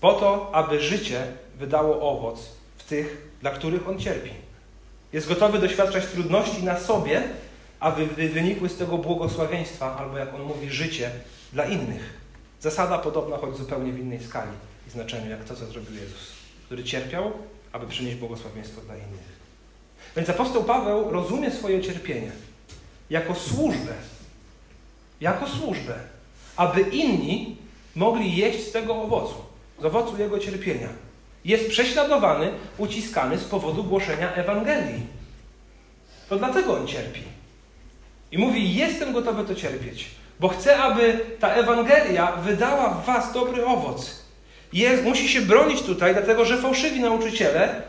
[0.00, 1.26] Po to, aby życie
[1.58, 4.30] wydało owoc w tych, dla których on cierpi.
[5.12, 7.22] Jest gotowy doświadczać trudności na sobie,
[7.80, 11.10] aby wynikły z tego błogosławieństwa, albo jak on mówi, życie
[11.52, 12.20] dla innych.
[12.60, 14.50] Zasada podobna, choć zupełnie w innej skali
[14.88, 16.32] i znaczeniu, jak to, co zrobił Jezus,
[16.66, 17.32] który cierpiał,
[17.72, 19.36] aby przynieść błogosławieństwo dla innych.
[20.16, 22.30] Więc apostoł Paweł rozumie swoje cierpienie
[23.10, 23.92] jako służbę,
[25.20, 25.94] jako służbę,
[26.56, 27.56] aby inni
[27.94, 29.34] mogli jeść z tego owocu,
[29.80, 30.88] z owocu jego cierpienia.
[31.44, 35.06] Jest prześladowany, uciskany z powodu głoszenia Ewangelii.
[36.28, 37.22] To dlatego on cierpi.
[38.32, 40.06] I mówi: Jestem gotowy to cierpieć,
[40.40, 44.22] Bo chcę, aby ta Ewangelia wydała w was dobry owoc.
[44.72, 47.82] Jest, musi się bronić tutaj, dlatego że fałszywi nauczyciele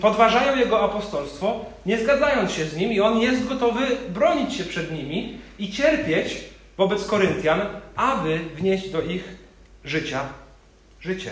[0.00, 4.92] podważają jego apostolstwo, nie zgadzając się z nim, i on jest gotowy bronić się przed
[4.92, 6.44] nimi i cierpieć
[6.76, 7.60] wobec Koryntian,
[7.96, 9.36] aby wnieść do ich
[9.84, 10.20] życia
[11.06, 11.30] życie,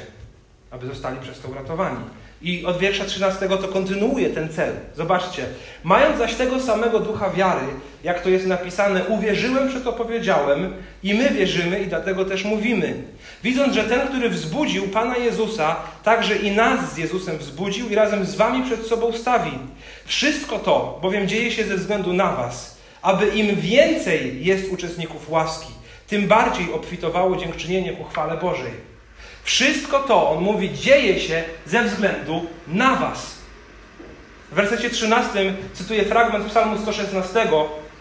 [0.70, 2.04] aby zostali przez to uratowani.
[2.42, 4.72] I od wiersza 13 to kontynuuje ten cel.
[4.96, 5.44] Zobaczcie.
[5.84, 7.66] Mając zaś tego samego ducha wiary,
[8.04, 13.02] jak to jest napisane, uwierzyłem, że to powiedziałem, i my wierzymy, i dlatego też mówimy.
[13.44, 18.24] Widząc, że ten, który wzbudził Pana Jezusa, także i nas z Jezusem wzbudził i razem
[18.24, 19.50] z wami przed sobą stawi.
[20.04, 25.72] Wszystko to bowiem dzieje się ze względu na was, aby im więcej jest uczestników łaski,
[26.06, 28.72] tym bardziej obfitowało dziękczynienie ku chwale Bożej.
[29.42, 33.34] Wszystko to, on mówi, dzieje się ze względu na Was.
[34.50, 37.46] W wersecie 13 cytuję fragment psalmu 116,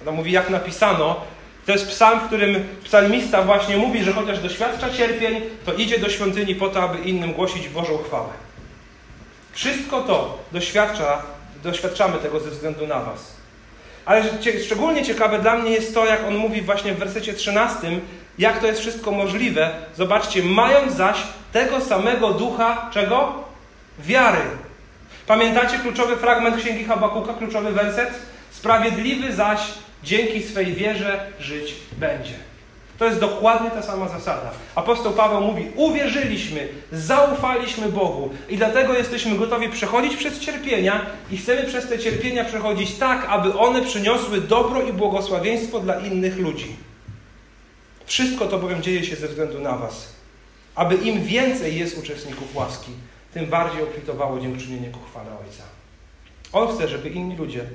[0.07, 1.32] on mówi, jak napisano.
[1.65, 6.09] To jest psalm, w którym psalmista właśnie mówi, że chociaż doświadcza cierpień, to idzie do
[6.09, 8.29] świątyni po to, aby innym głosić Bożą chwałę.
[9.51, 11.21] Wszystko to doświadcza,
[11.63, 13.33] doświadczamy tego ze względu na Was.
[14.05, 14.23] Ale
[14.65, 17.99] szczególnie ciekawe dla mnie jest to, jak on mówi właśnie w wersecie 13,
[18.37, 19.69] jak to jest wszystko możliwe.
[19.95, 21.17] Zobaczcie, mając zaś
[21.51, 23.43] tego samego ducha, czego?
[23.99, 24.41] Wiary.
[25.27, 28.09] Pamiętacie kluczowy fragment Księgi Habakuka, kluczowy werset?
[28.51, 29.59] Sprawiedliwy zaś
[30.03, 32.33] dzięki swej wierze żyć będzie.
[32.97, 34.51] To jest dokładnie ta sama zasada.
[34.75, 41.63] Apostoł Paweł mówi: Uwierzyliśmy, zaufaliśmy Bogu i dlatego jesteśmy gotowi przechodzić przez cierpienia i chcemy
[41.63, 46.75] przez te cierpienia przechodzić tak, aby one przyniosły dobro i błogosławieństwo dla innych ludzi.
[48.05, 50.13] Wszystko to bowiem dzieje się ze względu na Was.
[50.75, 52.91] Aby im więcej jest uczestników łaski,
[53.33, 55.63] tym bardziej obfitowało dziękczynienie ku chwale Ojca.
[56.53, 57.65] On chce, żeby inni ludzie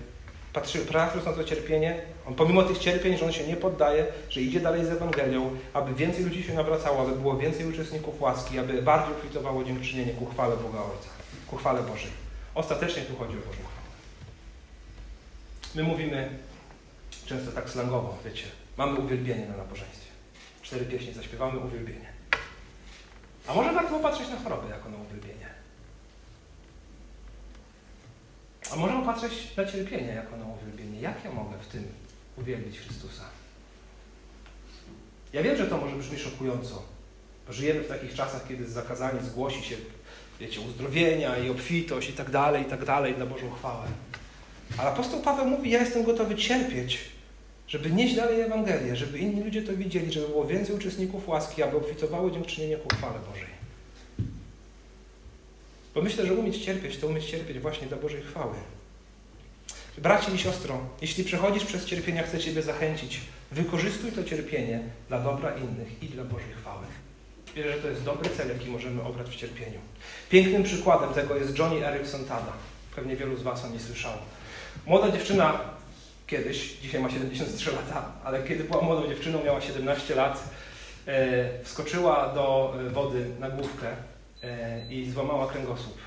[0.52, 4.40] patrzył, patrząc na to cierpienie, on pomimo tych cierpień, że on się nie poddaje, że
[4.40, 8.82] idzie dalej z Ewangelią, aby więcej ludzi się nawracało, aby było więcej uczestników łaski, aby
[8.82, 11.08] bardziej obfitowało dziękczynienie ku chwale Boga Ojca,
[11.46, 12.10] ku chwale Bożej.
[12.54, 13.88] Ostatecznie tu chodzi o Bożą chwałę.
[15.74, 16.30] My mówimy
[17.26, 18.44] często tak slangowo, wiecie,
[18.76, 20.10] mamy uwielbienie na nabożeństwie.
[20.62, 22.12] Cztery pieśni zaśpiewamy, uwielbienie.
[23.46, 25.57] A może warto popatrzeć na chorobę jako na uwielbienie?
[28.72, 31.00] A możemy patrzeć na cierpienie jako na uwielbienie.
[31.00, 31.84] Jak ja mogę w tym
[32.38, 33.22] uwielbić Chrystusa?
[35.32, 36.82] Ja wiem, że to może brzmi szokująco.
[37.48, 39.76] Żyjemy w takich czasach, kiedy zakazanie zgłosi się,
[40.40, 43.86] wiecie, uzdrowienia i obfitość i tak dalej, i tak dalej dla Bożą chwałę.
[44.78, 46.98] Ale apostoł Paweł mówi, ja jestem gotowy cierpieć,
[47.68, 51.76] żeby nieść dalej Ewangelię, żeby inni ludzie to widzieli, żeby było więcej uczestników łaski, aby
[51.76, 53.57] obfitowało dziękczynienie ku chwale Bożej.
[55.98, 58.54] Bo myślę, że umieć cierpieć, to umieć cierpieć właśnie dla Bożej chwały.
[59.98, 63.20] Bracie i siostro, jeśli przechodzisz przez cierpienia, chcę Ciebie zachęcić.
[63.52, 66.86] Wykorzystuj to cierpienie dla dobra innych i dla Bożej chwały.
[67.54, 69.78] Wierzę, że to jest dobry cel, jaki możemy obrać w cierpieniu.
[70.30, 72.52] Pięknym przykładem tego jest Johnny Erickson Tada.
[72.96, 74.18] Pewnie wielu z Was o niej słyszało.
[74.86, 75.60] Młoda dziewczyna
[76.26, 80.50] kiedyś, dzisiaj ma 73 lata, ale kiedy była młodą dziewczyną, miała 17 lat,
[81.06, 83.86] e, wskoczyła do e, wody na główkę
[84.90, 85.98] i złamała kręgosłup.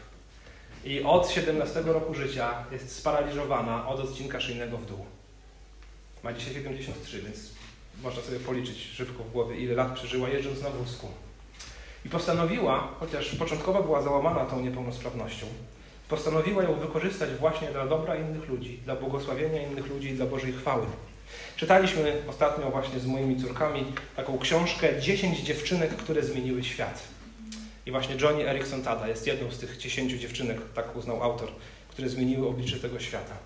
[0.85, 5.05] I od 17 roku życia jest sparaliżowana od odcinka szyjnego w dół.
[6.23, 7.37] Ma dzisiaj 73, więc
[8.03, 11.07] można sobie policzyć szybko w głowie, ile lat przeżyła jeżdżąc na wózku.
[12.05, 15.45] I postanowiła, chociaż początkowo była załamana tą niepełnosprawnością,
[16.09, 20.53] postanowiła ją wykorzystać właśnie dla dobra innych ludzi, dla błogosławienia innych ludzi i dla Bożej
[20.53, 20.85] chwały.
[21.55, 27.03] Czytaliśmy ostatnio właśnie z moimi córkami taką książkę 10 dziewczynek, które zmieniły świat.
[27.85, 31.51] I właśnie Johnny Erickson Tada jest jedną z tych dziesięciu dziewczynek, tak uznał autor,
[31.89, 33.37] które zmieniły oblicze tego świata.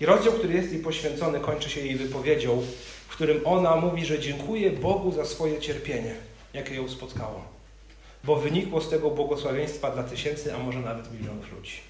[0.00, 2.62] I rozdział, który jest jej poświęcony, kończy się jej wypowiedzią,
[3.08, 6.14] w którym ona mówi, że dziękuję Bogu za swoje cierpienie,
[6.54, 7.44] jakie ją spotkało,
[8.24, 11.80] bo wynikło z tego błogosławieństwa dla tysięcy, a może nawet milionów ludzi.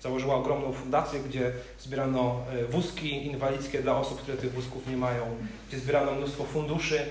[0.00, 5.36] Założyła ogromną fundację, gdzie zbierano e, wózki inwalidzkie dla osób, które tych wózków nie mają,
[5.68, 7.06] gdzie zbierano mnóstwo funduszy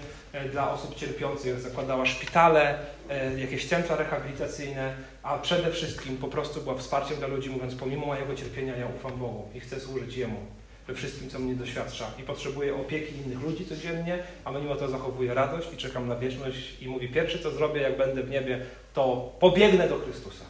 [0.51, 6.75] dla osób cierpiących, zakładała szpitale, e, jakieś centra rehabilitacyjne, a przede wszystkim po prostu była
[6.75, 10.45] wsparciem dla ludzi, mówiąc, pomimo mojego cierpienia ja ufam Bogu i chcę służyć Jemu
[10.89, 12.11] we wszystkim, co mnie doświadcza.
[12.19, 16.81] I potrzebuję opieki innych ludzi codziennie, a mimo to zachowuję radość i czekam na wieczność
[16.81, 20.45] i mówi, pierwsze co zrobię, jak będę w niebie, to pobiegnę do Chrystusa,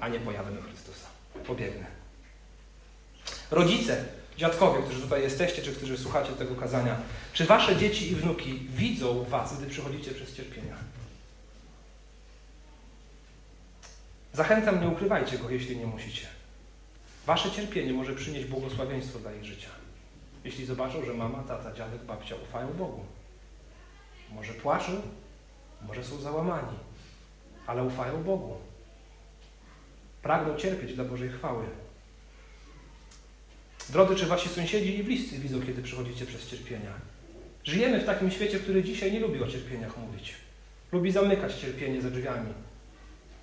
[0.00, 1.06] a nie pojadę do Chrystusa.
[1.46, 1.86] Pobiegnę.
[3.50, 4.04] Rodzice,
[4.36, 6.96] dziadkowie, którzy tutaj jesteście, czy którzy słuchacie tego kazania,
[7.32, 10.76] czy wasze dzieci i wnuki widzą was, gdy przychodzicie przez cierpienia?
[14.32, 16.26] Zachęcam, nie ukrywajcie go, jeśli nie musicie.
[17.26, 19.68] Wasze cierpienie może przynieść błogosławieństwo dla ich życia.
[20.44, 23.04] jeśli zobaczą, że mama, tata, dziadek, babcia ufają Bogu.
[24.30, 24.92] Może płaczą,
[25.82, 26.78] może są załamani,
[27.66, 28.56] ale ufają Bogu.
[30.22, 31.64] Pragną cierpieć dla Bożej chwały.
[33.92, 36.92] Drodzy, czy wasi sąsiedzi i bliscy widzą, kiedy przechodzicie przez cierpienia?
[37.64, 40.34] Żyjemy w takim świecie, który dzisiaj nie lubi o cierpieniach mówić.
[40.92, 42.52] Lubi zamykać cierpienie za drzwiami.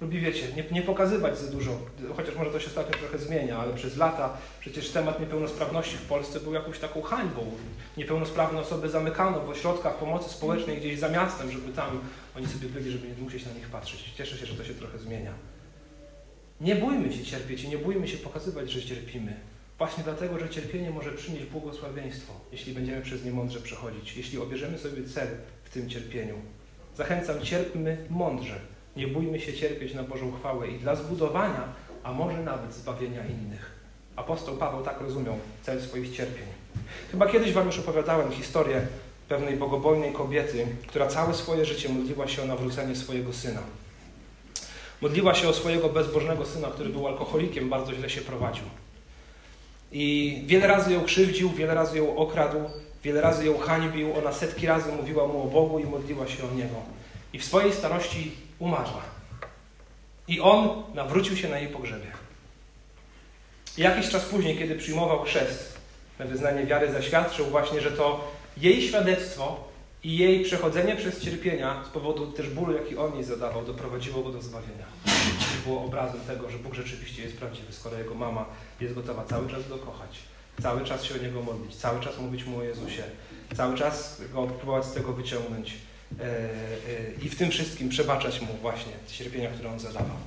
[0.02, 1.80] Lubi, wiecie, nie, nie pokazywać za dużo,
[2.18, 6.40] chociaż może to się ostatnio trochę zmienia, ale przez lata przecież temat niepełnosprawności w Polsce
[6.40, 7.52] był jakąś taką hańbą.
[7.98, 12.00] Niepełnosprawne osoby zamykano w ośrodkach pomocy społecznej gdzieś za miastem, żeby tam
[12.38, 14.14] oni sobie byli, żeby nie musieć na nich patrzeć.
[14.18, 15.34] Cieszę się, że to się trochę zmienia.
[16.62, 19.49] Nie bójmy się cierpieć i nie bójmy się pokazywać, że cierpimy.
[19.80, 24.78] Właśnie dlatego, że cierpienie może przynieść błogosławieństwo, jeśli będziemy przez nie mądrze przechodzić, jeśli obierzemy
[24.78, 25.28] sobie cel
[25.64, 26.34] w tym cierpieniu.
[26.98, 28.60] Zachęcam, cierpmy mądrze.
[28.96, 31.64] Nie bójmy się cierpieć na Bożą chwałę i dla zbudowania,
[32.04, 33.72] a może nawet zbawienia innych.
[34.16, 36.46] Apostoł Paweł tak rozumiał cel swoich cierpień.
[37.12, 38.82] Chyba kiedyś Wam już opowiadałem historię
[39.30, 43.62] pewnej bogobojnej kobiety, która całe swoje życie modliła się o nawrócenie swojego syna.
[45.02, 48.66] Modliła się o swojego bezbożnego syna, który był alkoholikiem, bardzo źle się prowadził.
[49.92, 52.58] I wiele razy ją krzywdził, wiele razy ją okradł,
[53.04, 54.18] wiele razy ją hańbił.
[54.18, 56.76] Ona setki razy mówiła mu o Bogu i modliła się o Niego.
[57.34, 59.02] I w swojej starości umarła.
[60.28, 62.12] I on nawrócił się na jej pogrzebie.
[63.78, 65.80] I jakiś czas później, kiedy przyjmował chrzest
[66.20, 69.70] na wyznanie wiary, zaświadczył właśnie, że to jej świadectwo
[70.04, 74.32] i jej przechodzenie przez cierpienia z powodu też bólu, jaki on jej zadawał, doprowadziło go
[74.32, 74.86] do zbawienia.
[75.66, 78.46] Było obrazem tego, że Bóg rzeczywiście jest prawdziwy, skoro jego mama
[78.82, 80.20] jest gotowa cały czas go kochać,
[80.62, 83.04] cały czas się o niego modlić, cały czas mówić mu o Jezusie,
[83.58, 85.74] cały czas go próbować z tego wyciągnąć
[86.20, 86.30] e, e,
[87.22, 90.18] i w tym wszystkim przebaczać mu właśnie cierpienia, które on zadawał.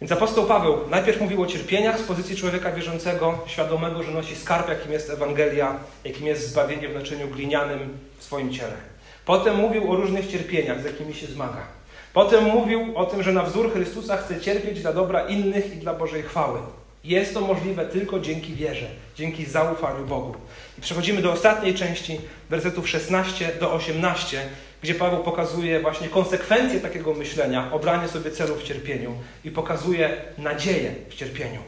[0.00, 4.68] Więc apostoł Paweł najpierw mówił o cierpieniach z pozycji człowieka wierzącego, świadomego, że nosi skarb,
[4.68, 8.76] jakim jest Ewangelia, jakim jest zbawienie w naczyniu glinianym w swoim ciele.
[9.24, 11.66] Potem mówił o różnych cierpieniach, z jakimi się zmaga.
[12.14, 15.94] Potem mówił o tym, że na wzór Chrystusa chce cierpieć dla dobra innych i dla
[15.94, 16.58] Bożej chwały.
[17.04, 20.34] Jest to możliwe tylko dzięki wierze, dzięki zaufaniu Bogu.
[20.78, 24.40] I przechodzimy do ostatniej części, wersetów 16 do 18,
[24.82, 30.94] gdzie Paweł pokazuje właśnie konsekwencje takiego myślenia, obranie sobie celu w cierpieniu i pokazuje nadzieję
[31.08, 31.60] w cierpieniu.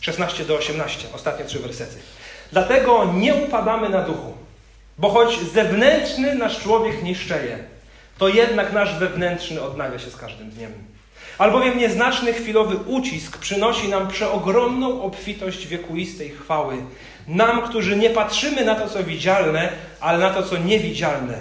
[0.00, 1.96] 16 do 18, ostatnie trzy wersety.
[2.52, 4.34] Dlatego nie upadamy na duchu,
[4.98, 7.73] bo choć zewnętrzny nasz człowiek niszczeje,
[8.18, 10.72] to jednak nasz wewnętrzny odnawia się z każdym dniem.
[11.38, 16.76] Albowiem nieznaczny chwilowy ucisk przynosi nam przeogromną obfitość wiekuistej chwały.
[17.28, 21.38] Nam, którzy nie patrzymy na to, co widzialne, ale na to, co niewidzialne.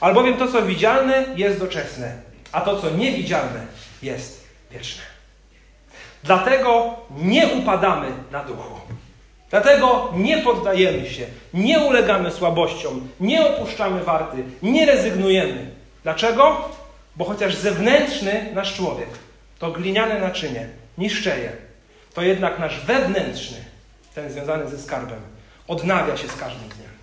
[0.00, 2.12] Albowiem to, co widzialne, jest doczesne,
[2.52, 3.66] a to, co niewidzialne,
[4.02, 5.02] jest wieczne.
[6.24, 8.80] Dlatego nie upadamy na duchu.
[9.50, 15.70] Dlatego nie poddajemy się, nie ulegamy słabościom, nie opuszczamy warty, nie rezygnujemy.
[16.04, 16.68] Dlaczego?
[17.16, 19.08] Bo chociaż zewnętrzny nasz człowiek
[19.58, 21.52] to gliniane naczynie niszczeje,
[22.14, 23.64] to jednak nasz wewnętrzny,
[24.14, 25.20] ten związany ze skarbem,
[25.68, 26.94] odnawia się z każdym dniem.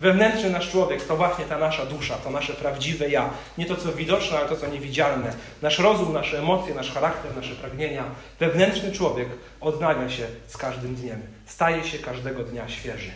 [0.00, 3.30] Wewnętrzny nasz człowiek to właśnie ta nasza dusza, to nasze prawdziwe ja.
[3.58, 5.32] Nie to, co widoczne, ale to, co niewidzialne.
[5.62, 8.04] Nasz rozum, nasze emocje, nasz charakter, nasze pragnienia.
[8.40, 9.28] Wewnętrzny człowiek
[9.60, 11.22] odnawia się z każdym dniem.
[11.46, 13.10] Staje się każdego dnia świeży.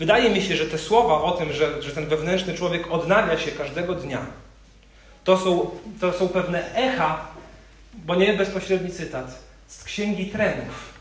[0.00, 3.50] Wydaje mi się, że te słowa o tym, że, że ten wewnętrzny człowiek odnawia się
[3.50, 4.26] każdego dnia,
[5.24, 7.26] to są, to są pewne echa,
[7.94, 10.92] bo nie bezpośredni cytat, z Księgi Trenów.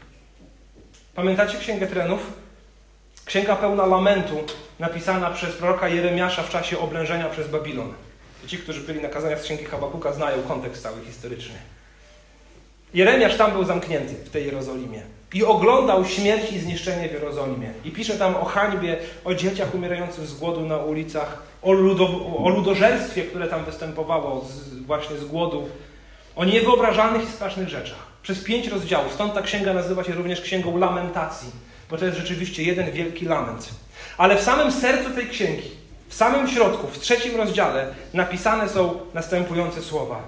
[1.15, 2.19] Pamiętacie Księgę Trenów?
[3.25, 4.43] Księga pełna lamentu,
[4.79, 7.93] napisana przez proroka Jeremiasza w czasie oblężenia przez Babilon.
[8.47, 11.55] Ci, którzy byli na kazaniach z Księgi Habakuka, znają kontekst cały historyczny.
[12.93, 17.71] Jeremiasz tam był zamknięty w tej Jerozolimie i oglądał śmierć i zniszczenie w Jerozolimie.
[17.85, 22.05] I pisze tam o hańbie, o dzieciach umierających z głodu na ulicach, o, ludo,
[22.43, 25.69] o ludożerstwie, które tam występowało z, właśnie z głodu,
[26.35, 28.09] o niewyobrażalnych i strasznych rzeczach.
[28.23, 29.13] Przez pięć rozdziałów.
[29.13, 31.51] Stąd ta księga nazywa się również księgą lamentacji,
[31.89, 33.69] bo to jest rzeczywiście jeden wielki lament.
[34.17, 35.71] Ale w samym sercu tej księgi,
[36.09, 40.23] w samym środku, w trzecim rozdziale, napisane są następujące słowa.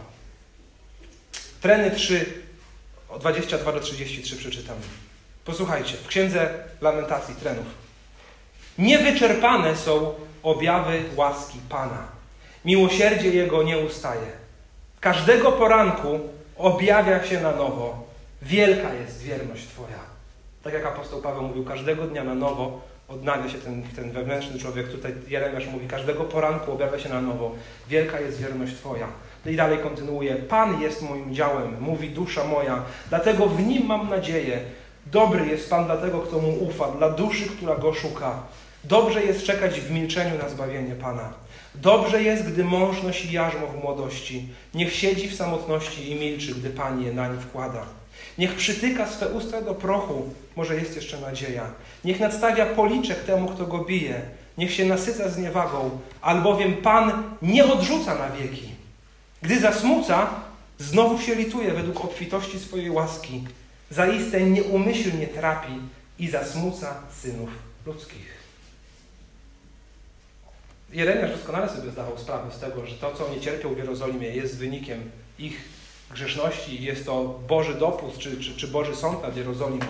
[1.61, 2.40] Treny 3,
[3.19, 4.81] 22 do 33 przeczytamy.
[5.45, 6.49] Posłuchajcie, w księdze
[6.81, 7.65] lamentacji trenów.
[8.77, 12.07] Niewyczerpane są objawy łaski Pana.
[12.65, 14.31] Miłosierdzie Jego nie ustaje.
[14.99, 16.19] Każdego poranku
[16.57, 18.07] objawia się na nowo.
[18.41, 19.99] Wielka jest wierność Twoja.
[20.63, 24.91] Tak jak apostoł Paweł mówił, każdego dnia na nowo odnawia się ten, ten wewnętrzny człowiek.
[24.91, 27.55] Tutaj Jeremiasz mówi, każdego poranku objawia się na nowo.
[27.89, 29.07] Wielka jest wierność Twoja.
[29.45, 30.35] I dalej kontynuuje.
[30.35, 34.59] Pan jest moim działem, mówi dusza moja, dlatego w nim mam nadzieję.
[35.05, 38.39] Dobry jest Pan dla tego, kto mu ufa, dla duszy, która go szuka.
[38.83, 41.33] Dobrze jest czekać w milczeniu na zbawienie Pana.
[41.75, 44.47] Dobrze jest, gdy mąż nosi jarzmo w młodości.
[44.73, 47.85] Niech siedzi w samotności i milczy, gdy Pan je nań wkłada.
[48.37, 51.63] Niech przytyka swe usta do prochu, może jest jeszcze nadzieja.
[52.05, 54.21] Niech nadstawia policzek temu, kto go bije.
[54.57, 55.89] Niech się nasyca z niewagą,
[56.21, 58.80] albowiem Pan nie odrzuca na wieki.
[59.41, 60.29] Gdy zasmuca,
[60.79, 63.43] znowu się lituje według obfitości swojej łaski.
[63.89, 65.73] Zaiste nieumyślnie trapi
[66.19, 67.49] i zasmuca synów
[67.85, 68.41] ludzkich.
[70.93, 74.57] Jeremiasz doskonale sobie zdawał sprawę z tego, że to, co oni cierpią w Jerozolimie, jest
[74.57, 75.69] wynikiem ich
[76.13, 79.85] grzeszności jest to Boży dopust czy, czy, czy Boży sąd nad Jerozolimą.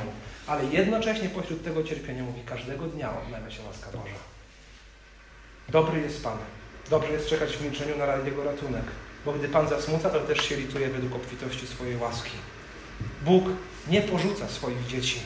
[0.47, 4.16] Ale jednocześnie pośród tego cierpienia mówi, każdego dnia odnawia się łaska Boża.
[5.70, 6.38] Dobry jest Pan.
[6.89, 8.84] Dobrze jest czekać w milczeniu na Jego ratunek.
[9.26, 12.32] Bo gdy Pan zasmuca, to też się lituje według obfitości swojej łaski.
[13.26, 13.43] Bóg
[13.88, 15.19] nie porzuca swoich dzieci.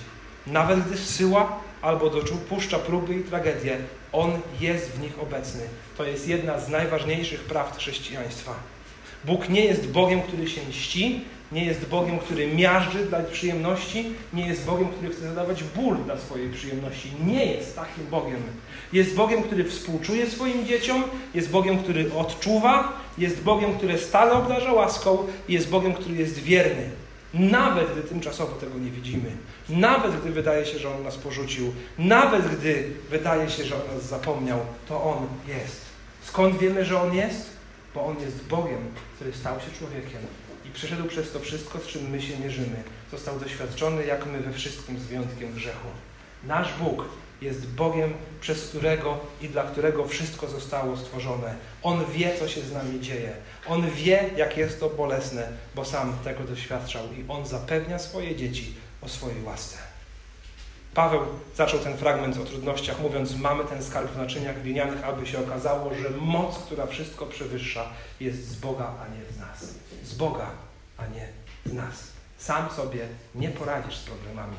[0.47, 3.77] Nawet gdy zsyła albo dopuszcza próby i tragedie,
[4.11, 5.61] On jest w nich obecny.
[5.97, 8.55] To jest jedna z najważniejszych prawd chrześcijaństwa.
[9.25, 14.47] Bóg nie jest Bogiem, który się mści, nie jest Bogiem, który miażdży dla przyjemności, nie
[14.47, 17.11] jest Bogiem, który chce zadawać ból dla swojej przyjemności.
[17.25, 18.41] Nie jest takim Bogiem.
[18.93, 24.73] Jest Bogiem, który współczuje swoim dzieciom, jest Bogiem, który odczuwa, jest Bogiem, który stale obdarza
[24.73, 25.17] łaską,
[25.49, 26.89] jest Bogiem, który jest wierny.
[27.33, 29.31] Nawet gdy tymczasowo tego nie widzimy,
[29.69, 34.05] nawet gdy wydaje się, że On nas porzucił, nawet gdy wydaje się, że On nas
[34.05, 35.81] zapomniał, to On jest.
[36.23, 37.49] Skąd wiemy, że On jest?
[37.95, 38.79] Bo On jest Bogiem,
[39.15, 40.21] który stał się człowiekiem
[40.75, 42.83] przeszedł przez to wszystko, z czym my się mierzymy.
[43.11, 45.87] Został doświadczony, jak my we wszystkim, z wyjątkiem grzechu.
[46.43, 47.05] Nasz Bóg
[47.41, 51.55] jest Bogiem, przez którego i dla którego wszystko zostało stworzone.
[51.83, 53.33] On wie, co się z nami dzieje.
[53.67, 58.73] On wie, jak jest to bolesne, bo sam tego doświadczał i on zapewnia swoje dzieci
[59.01, 59.94] o swojej łasce.
[60.95, 61.21] Paweł
[61.55, 65.95] zaczął ten fragment o trudnościach, mówiąc: Mamy ten skarb w naczyniach glinianych, aby się okazało,
[65.95, 67.89] że moc, która wszystko przewyższa,
[68.19, 69.73] jest z Boga, a nie z nas.
[70.03, 70.49] Z Boga,
[70.97, 71.27] a nie
[71.65, 72.07] z nas.
[72.37, 74.55] Sam sobie nie poradzisz z problemami.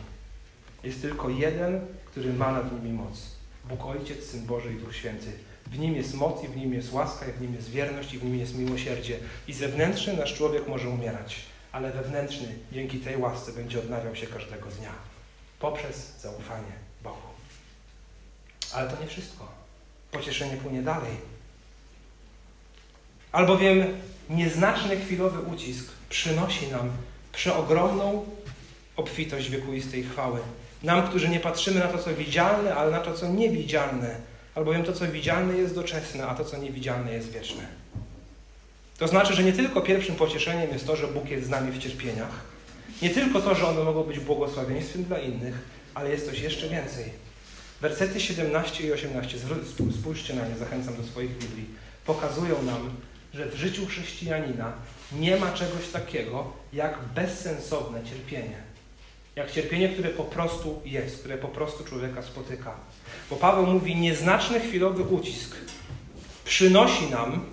[0.85, 3.37] Jest tylko jeden, który ma nad nimi moc.
[3.65, 5.33] Bóg Ojciec, Syn Boży i Duch Święty.
[5.67, 8.19] W nim jest moc i w nim jest łaska, i w nim jest wierność i
[8.19, 9.19] w nim jest miłosierdzie.
[9.49, 11.37] I zewnętrzny nasz człowiek może umierać,
[11.73, 15.16] ale wewnętrzny dzięki tej łasce będzie odnawiał się każdego dnia.
[15.61, 17.29] Poprzez zaufanie Bogu.
[18.75, 19.49] Ale to nie wszystko.
[20.11, 21.13] Pocieszenie płynie dalej.
[23.33, 24.01] Albowiem
[24.31, 26.93] nieznaczny chwilowy ucisk przynosi nam
[27.33, 28.27] przeogromną
[28.97, 30.41] obfitość wiekuistej chwały.
[30.83, 34.17] Nam, którzy nie patrzymy na to, co widzialne, ale na to, co niewidzialne.
[34.55, 37.67] Albowiem to, co widzialne jest doczesne, a to, co niewidzialne jest wieczne.
[38.99, 41.79] To znaczy, że nie tylko pierwszym pocieszeniem jest to, że Bóg jest z nami w
[41.79, 42.41] cierpieniach,
[43.03, 45.55] nie tylko to, że one mogą być błogosławieństwem dla innych,
[45.95, 47.05] ale jest coś jeszcze więcej.
[47.81, 49.39] Wersety 17 i 18,
[50.01, 51.67] spójrzcie na nie, zachęcam do swoich Biblii,
[52.07, 52.91] pokazują nam,
[53.35, 54.73] że w życiu chrześcijanina
[55.13, 58.57] nie ma czegoś takiego jak bezsensowne cierpienie.
[59.37, 62.75] Jak cierpienie, które po prostu jest, które po prostu człowieka spotyka.
[63.31, 65.57] Bo Paweł mówi, nieznaczny chwilowy ucisk
[66.45, 67.45] przynosi nam,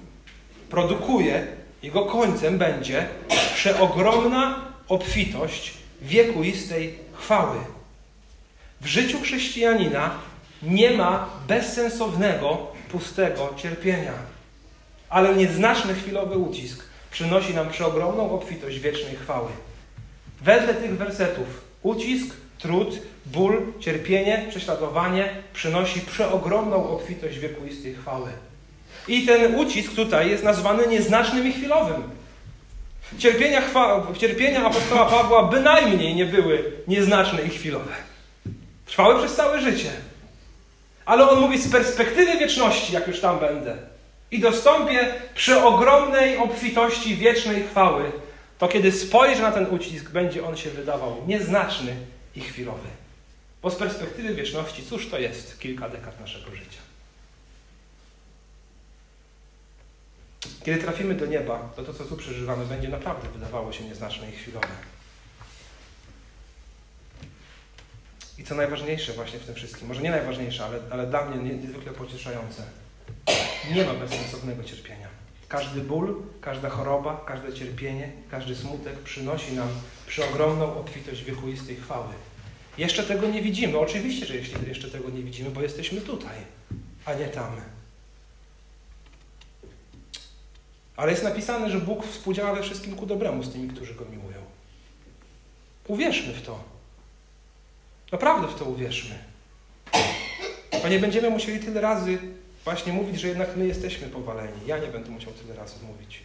[0.70, 1.48] produkuje,
[1.84, 3.08] jego końcem będzie
[3.56, 7.58] przeogromna obfitość wiekuistej chwały.
[8.82, 10.12] W życiu chrześcijanina
[10.64, 14.14] nie ma bezsensownego, pustego cierpienia.
[15.10, 19.50] Ale nieznaczny chwilowy ucisk przynosi nam przeogromną obfitość wiecznej chwały.
[20.42, 28.30] Wedle tych wersetów Ucisk, trud, ból, cierpienie, prześladowanie przynosi przeogromną obfitość wiekuistej chwały.
[29.08, 32.04] I ten ucisk tutaj jest nazwany nieznacznym i chwilowym.
[33.18, 34.08] Cierpienia, chwa...
[34.18, 37.92] Cierpienia apostoła Pawła bynajmniej nie były nieznaczne i chwilowe.
[38.86, 39.92] Trwały przez całe życie.
[41.06, 43.78] Ale on mówi z perspektywy wieczności, jak już tam będę,
[44.32, 48.12] i dostąpię przeogromnej obfitości wiecznej chwały,
[48.60, 51.96] to kiedy spojrzy na ten ucisk, będzie on się wydawał nieznaczny
[52.36, 52.88] i chwilowy.
[53.62, 56.80] Bo z perspektywy wieczności, cóż to jest kilka dekad naszego życia?
[60.64, 64.32] Kiedy trafimy do nieba, to to, co tu przeżywamy, będzie naprawdę wydawało się nieznaczne i
[64.32, 64.68] chwilowe.
[68.38, 71.92] I co najważniejsze właśnie w tym wszystkim, może nie najważniejsze, ale, ale dla mnie niezwykle
[71.92, 72.64] pocieszające,
[73.76, 75.08] nie ma bezsensownego cierpienia.
[75.48, 79.68] Każdy ból, każda choroba, każde cierpienie, każdy smutek przynosi nam
[80.08, 82.14] przeogromną obfitość wiekuistej chwały.
[82.78, 83.80] Jeszcze tego nie widzimy.
[83.80, 84.36] Oczywiście, że
[84.68, 86.38] jeszcze tego nie widzimy, bo jesteśmy tutaj,
[87.06, 87.56] a nie tam.
[90.96, 94.38] Ale jest napisane, że Bóg współdziała we wszystkim ku dobremu z tymi, którzy Go miłują.
[95.88, 96.60] Uwierzmy w to.
[98.12, 99.16] Naprawdę w to uwierzmy.
[100.84, 102.18] Bo nie będziemy musieli tyle razy
[102.64, 104.66] właśnie mówić, że jednak my jesteśmy powaleni.
[104.66, 106.20] Ja nie będę musiał tyle razy mówić.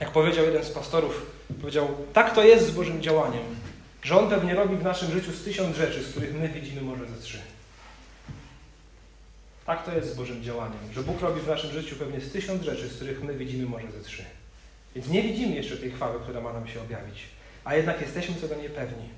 [0.00, 1.26] Jak powiedział jeden z pastorów,
[1.60, 3.42] powiedział, tak to jest z Bożym działaniem,
[4.02, 7.06] że On pewnie robi w naszym życiu z tysiąc rzeczy, z których my widzimy może
[7.06, 7.38] ze trzy.
[9.66, 12.62] Tak to jest z Bożym działaniem, że Bóg robi w naszym życiu pewnie z tysiąc
[12.62, 14.24] rzeczy, z których my widzimy może ze trzy.
[14.94, 17.22] Więc nie widzimy jeszcze tej chwały, która ma nam się objawić,
[17.64, 19.08] a jednak jesteśmy co do niej pewni.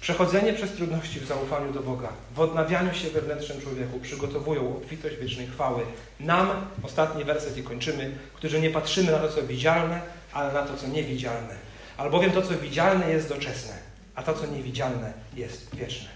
[0.00, 5.46] Przechodzenie przez trudności w zaufaniu do Boga, w odnawianiu się wewnętrznym człowieku przygotowują obfitość wiecznej
[5.46, 5.82] chwały.
[6.20, 10.00] Nam, ostatni werset i kończymy, którzy nie patrzymy na to, co widzialne,
[10.32, 11.54] ale na to, co niewidzialne.
[11.96, 13.74] Albowiem to, co widzialne jest doczesne,
[14.14, 16.08] a to, co niewidzialne jest wieczne.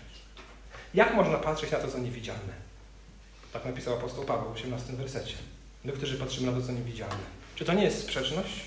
[0.95, 2.62] Jak można patrzeć na to, co niewidzialne?
[3.53, 5.35] Tak napisał apostoł Paweł w 18 wersecie.
[5.85, 7.25] My, którzy patrzymy na to, co niewidzialne.
[7.55, 8.61] Czy to nie jest sprzeczność?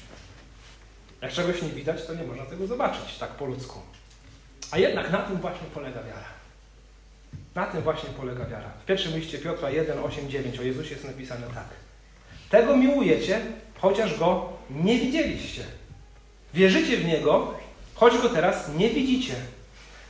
[1.21, 3.79] Jak czegoś nie widać, to nie można tego zobaczyć tak po ludzku.
[4.71, 6.36] A jednak na tym właśnie polega wiara.
[7.55, 8.69] Na tym właśnie polega wiara.
[8.83, 11.67] W pierwszym liście Piotra 1, 8, 9 o Jezusie jest napisane tak.
[12.49, 13.41] Tego miłujecie,
[13.79, 15.63] chociaż Go nie widzieliście.
[16.53, 17.53] Wierzycie w Niego,
[17.95, 19.33] choć Go teraz nie widzicie.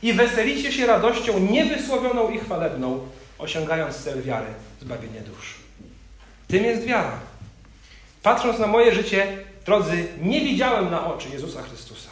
[0.02, 3.08] I weselicie się radością niewysłowioną i chwalebną,
[3.38, 4.46] osiągając cel wiary,
[4.80, 5.54] zbawienie dusz.
[6.48, 7.20] Tym jest wiara.
[8.22, 12.10] Patrząc na moje życie, drodzy, nie widziałem na oczy Jezusa Chrystusa.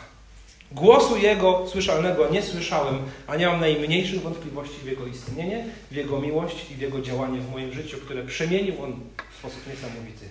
[0.73, 6.21] Głosu Jego słyszalnego nie słyszałem, a nie mam najmniejszych wątpliwości w Jego istnienie, w Jego
[6.21, 9.01] miłość i w Jego działanie w moim życiu, które przemienił On
[9.35, 10.27] w sposób niesamowity.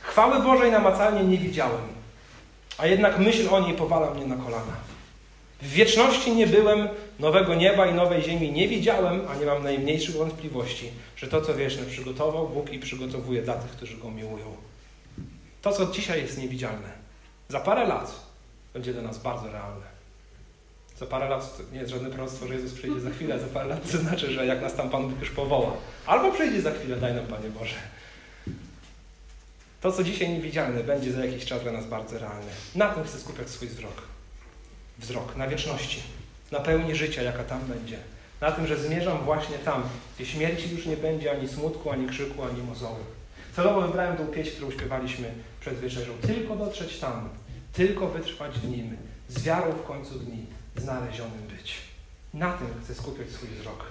[0.00, 1.80] Chwały Bożej namacalnie nie widziałem,
[2.78, 4.72] a jednak myśl o niej powala mnie na kolana.
[5.62, 6.88] W wieczności nie byłem,
[7.18, 11.54] nowego nieba i nowej ziemi nie widziałem, a nie mam najmniejszych wątpliwości, że to, co
[11.54, 14.56] wieczne przygotował Bóg i przygotowuje dla tych, którzy Go miłują.
[15.62, 16.92] To, co dzisiaj jest niewidzialne,
[17.48, 18.20] za parę lat
[18.74, 19.86] będzie dla nas bardzo realne.
[20.98, 23.92] Za parę lat nie jest żadne proroctwo, że Jezus przyjdzie za chwilę, za parę lat
[23.92, 25.72] to znaczy, że jak nas tam Pan Bóg już powoła.
[26.06, 27.76] Albo przyjdzie za chwilę, daj nam Panie Boże.
[29.80, 32.50] To, co dzisiaj niewidzialne, będzie za jakiś czas dla nas bardzo realne.
[32.74, 34.02] Na tym chcę skupiać swój wzrok.
[34.98, 36.02] Wzrok, na wieczności,
[36.52, 37.98] na pełni życia, jaka tam będzie.
[38.40, 39.82] Na tym, że zmierzam właśnie tam,
[40.16, 43.00] gdzie śmierci już nie będzie ani smutku, ani krzyku, ani mozoły.
[43.56, 45.30] Celowo wybrałem tą pieśń, którą śpiewaliśmy
[45.60, 46.12] przed wieczerzą.
[46.26, 47.28] Tylko dotrzeć tam,
[47.72, 48.96] tylko wytrwać w nim,
[49.28, 50.46] z wiarą w końcu dni,
[50.76, 51.74] znalezionym być.
[52.34, 53.84] Na tym chcę skupiać swój wzrok.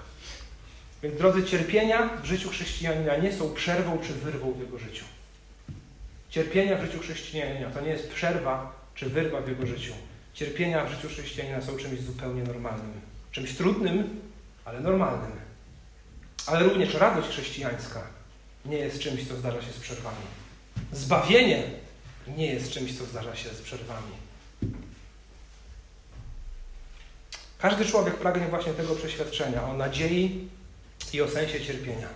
[1.02, 5.04] Więc drodzy, cierpienia w życiu chrześcijanina nie są przerwą czy wyrwą w jego życiu.
[6.30, 9.92] Cierpienia w życiu chrześcijanina to nie jest przerwa czy wyrwa w jego życiu.
[10.38, 13.00] Cierpienia w życiu chrześcijanina są czymś zupełnie normalnym.
[13.30, 14.20] Czymś trudnym,
[14.64, 15.32] ale normalnym.
[16.46, 18.02] Ale również radość chrześcijańska
[18.64, 20.26] nie jest czymś, co zdarza się z przerwami.
[20.92, 21.62] Zbawienie
[22.36, 24.12] nie jest czymś, co zdarza się z przerwami.
[27.58, 30.48] Każdy człowiek pragnie właśnie tego przeświadczenia o nadziei
[31.12, 32.08] i o sensie cierpienia.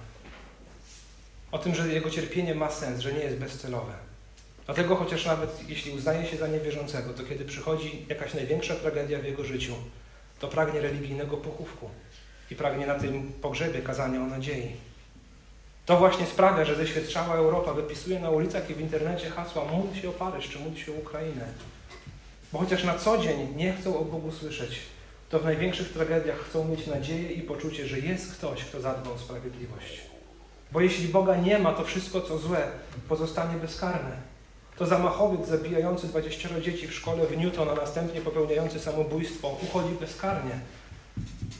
[1.52, 4.11] O tym, że jego cierpienie ma sens, że nie jest bezcelowe.
[4.66, 9.24] Dlatego chociaż nawet jeśli uznaje się za niewierzącego, to kiedy przychodzi jakaś największa tragedia w
[9.24, 9.72] jego życiu,
[10.38, 11.90] to pragnie religijnego pochówku
[12.50, 14.72] i pragnie na tym pogrzebie kazania o nadziei.
[15.86, 20.08] To właśnie sprawia, że zeświadczała Europa wypisuje na ulicach i w internecie hasła módl się
[20.08, 21.46] o Paryż czy módl się o Ukrainę.
[22.52, 24.80] Bo chociaż na co dzień nie chcą o Bogu słyszeć,
[25.30, 29.18] to w największych tragediach chcą mieć nadzieję i poczucie, że jest ktoś, kto zadba o
[29.18, 30.00] sprawiedliwość.
[30.72, 32.68] Bo jeśli Boga nie ma, to wszystko, co złe,
[33.08, 34.31] pozostanie bezkarne.
[34.78, 40.58] To zamachowiec zabijający 20 dzieci w szkole w Newton, a następnie popełniający samobójstwo uchodzi bezkarnie.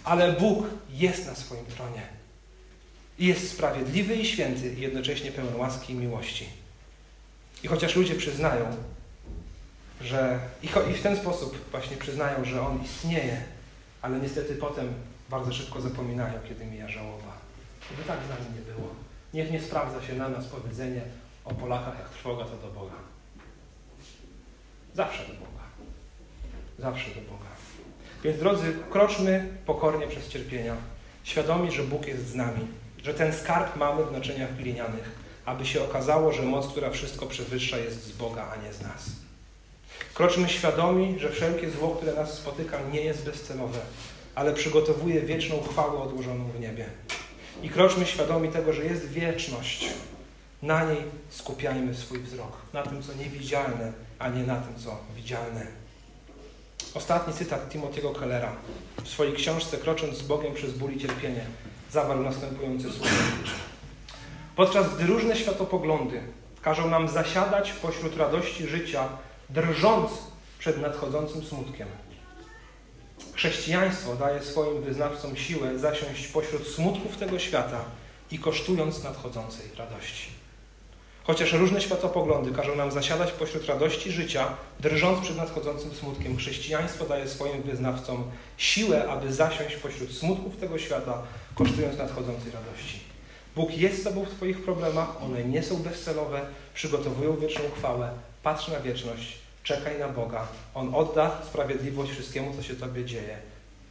[0.04, 2.02] Ale Bóg jest na swoim tronie.
[3.18, 6.48] I jest sprawiedliwy i święty, i jednocześnie pełen łaski i miłości.
[7.62, 8.76] I chociaż ludzie przyznają,
[10.00, 10.38] że
[10.90, 13.42] i w ten sposób właśnie przyznają, że On istnieje,
[14.02, 14.94] ale niestety potem
[15.30, 17.32] bardzo szybko zapominają, kiedy mija żałoba.
[17.90, 18.88] Żeby tak z nami nie było.
[19.34, 21.02] Niech nie sprawdza się na nas powiedzenie
[21.44, 22.94] o Polakach, jak trwoga to do Boga.
[24.94, 25.64] Zawsze do Boga.
[26.78, 27.48] Zawsze do Boga.
[28.24, 30.76] Więc drodzy, kroczmy pokornie przez cierpienia,
[31.24, 32.68] świadomi, że Bóg jest z nami
[33.04, 35.10] że ten skarb mamy w naczyniach glinianych,
[35.44, 39.10] aby się okazało, że moc, która wszystko przewyższa, jest z Boga, a nie z nas.
[40.14, 43.78] Kroczmy świadomi, że wszelkie zło, które nas spotyka, nie jest bezcelowe,
[44.34, 46.86] ale przygotowuje wieczną chwałę odłożoną w niebie.
[47.62, 49.86] I kroczmy świadomi tego, że jest wieczność.
[50.62, 52.52] Na niej skupiajmy swój wzrok.
[52.72, 55.66] Na tym, co niewidzialne, a nie na tym, co widzialne.
[56.94, 58.52] Ostatni cytat Timothy'ego Kellera
[59.04, 61.46] w swojej książce Krocząc z Bogiem przez ból i cierpienie
[61.90, 63.10] zawarł następujące słowa.
[64.56, 66.20] Podczas gdy różne światopoglądy
[66.62, 69.08] każą nam zasiadać pośród radości życia,
[69.50, 70.10] drżąc
[70.58, 71.88] przed nadchodzącym smutkiem.
[73.34, 77.84] Chrześcijaństwo daje swoim wyznawcom siłę zasiąść pośród smutków tego świata
[78.30, 80.31] i kosztując nadchodzącej radości.
[81.24, 84.48] Chociaż różne światopoglądy każą nam zasiadać pośród radości życia,
[84.80, 88.24] drżąc przed nadchodzącym smutkiem, chrześcijaństwo daje swoim wyznawcom
[88.56, 91.22] siłę, aby zasiąść pośród smutków tego świata,
[91.54, 93.00] kosztując nadchodzącej radości.
[93.56, 96.40] Bóg jest z Tobą w Twoich problemach, one nie są bezcelowe,
[96.74, 98.10] przygotowują wieczną chwałę.
[98.42, 100.46] Patrz na wieczność, czekaj na Boga.
[100.74, 103.36] On odda sprawiedliwość wszystkiemu, co się Tobie dzieje.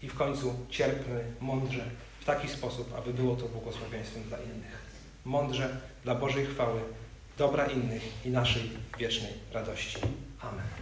[0.02, 1.86] I w końcu cierpmy mądrze,
[2.22, 4.82] w taki sposób, aby było to błogosławieństwem dla innych.
[5.26, 6.80] Mądrze dla Bożej chwały,
[7.42, 8.64] dobra innych i naszej
[9.00, 9.98] wiecznej radości.
[10.42, 10.81] Amen.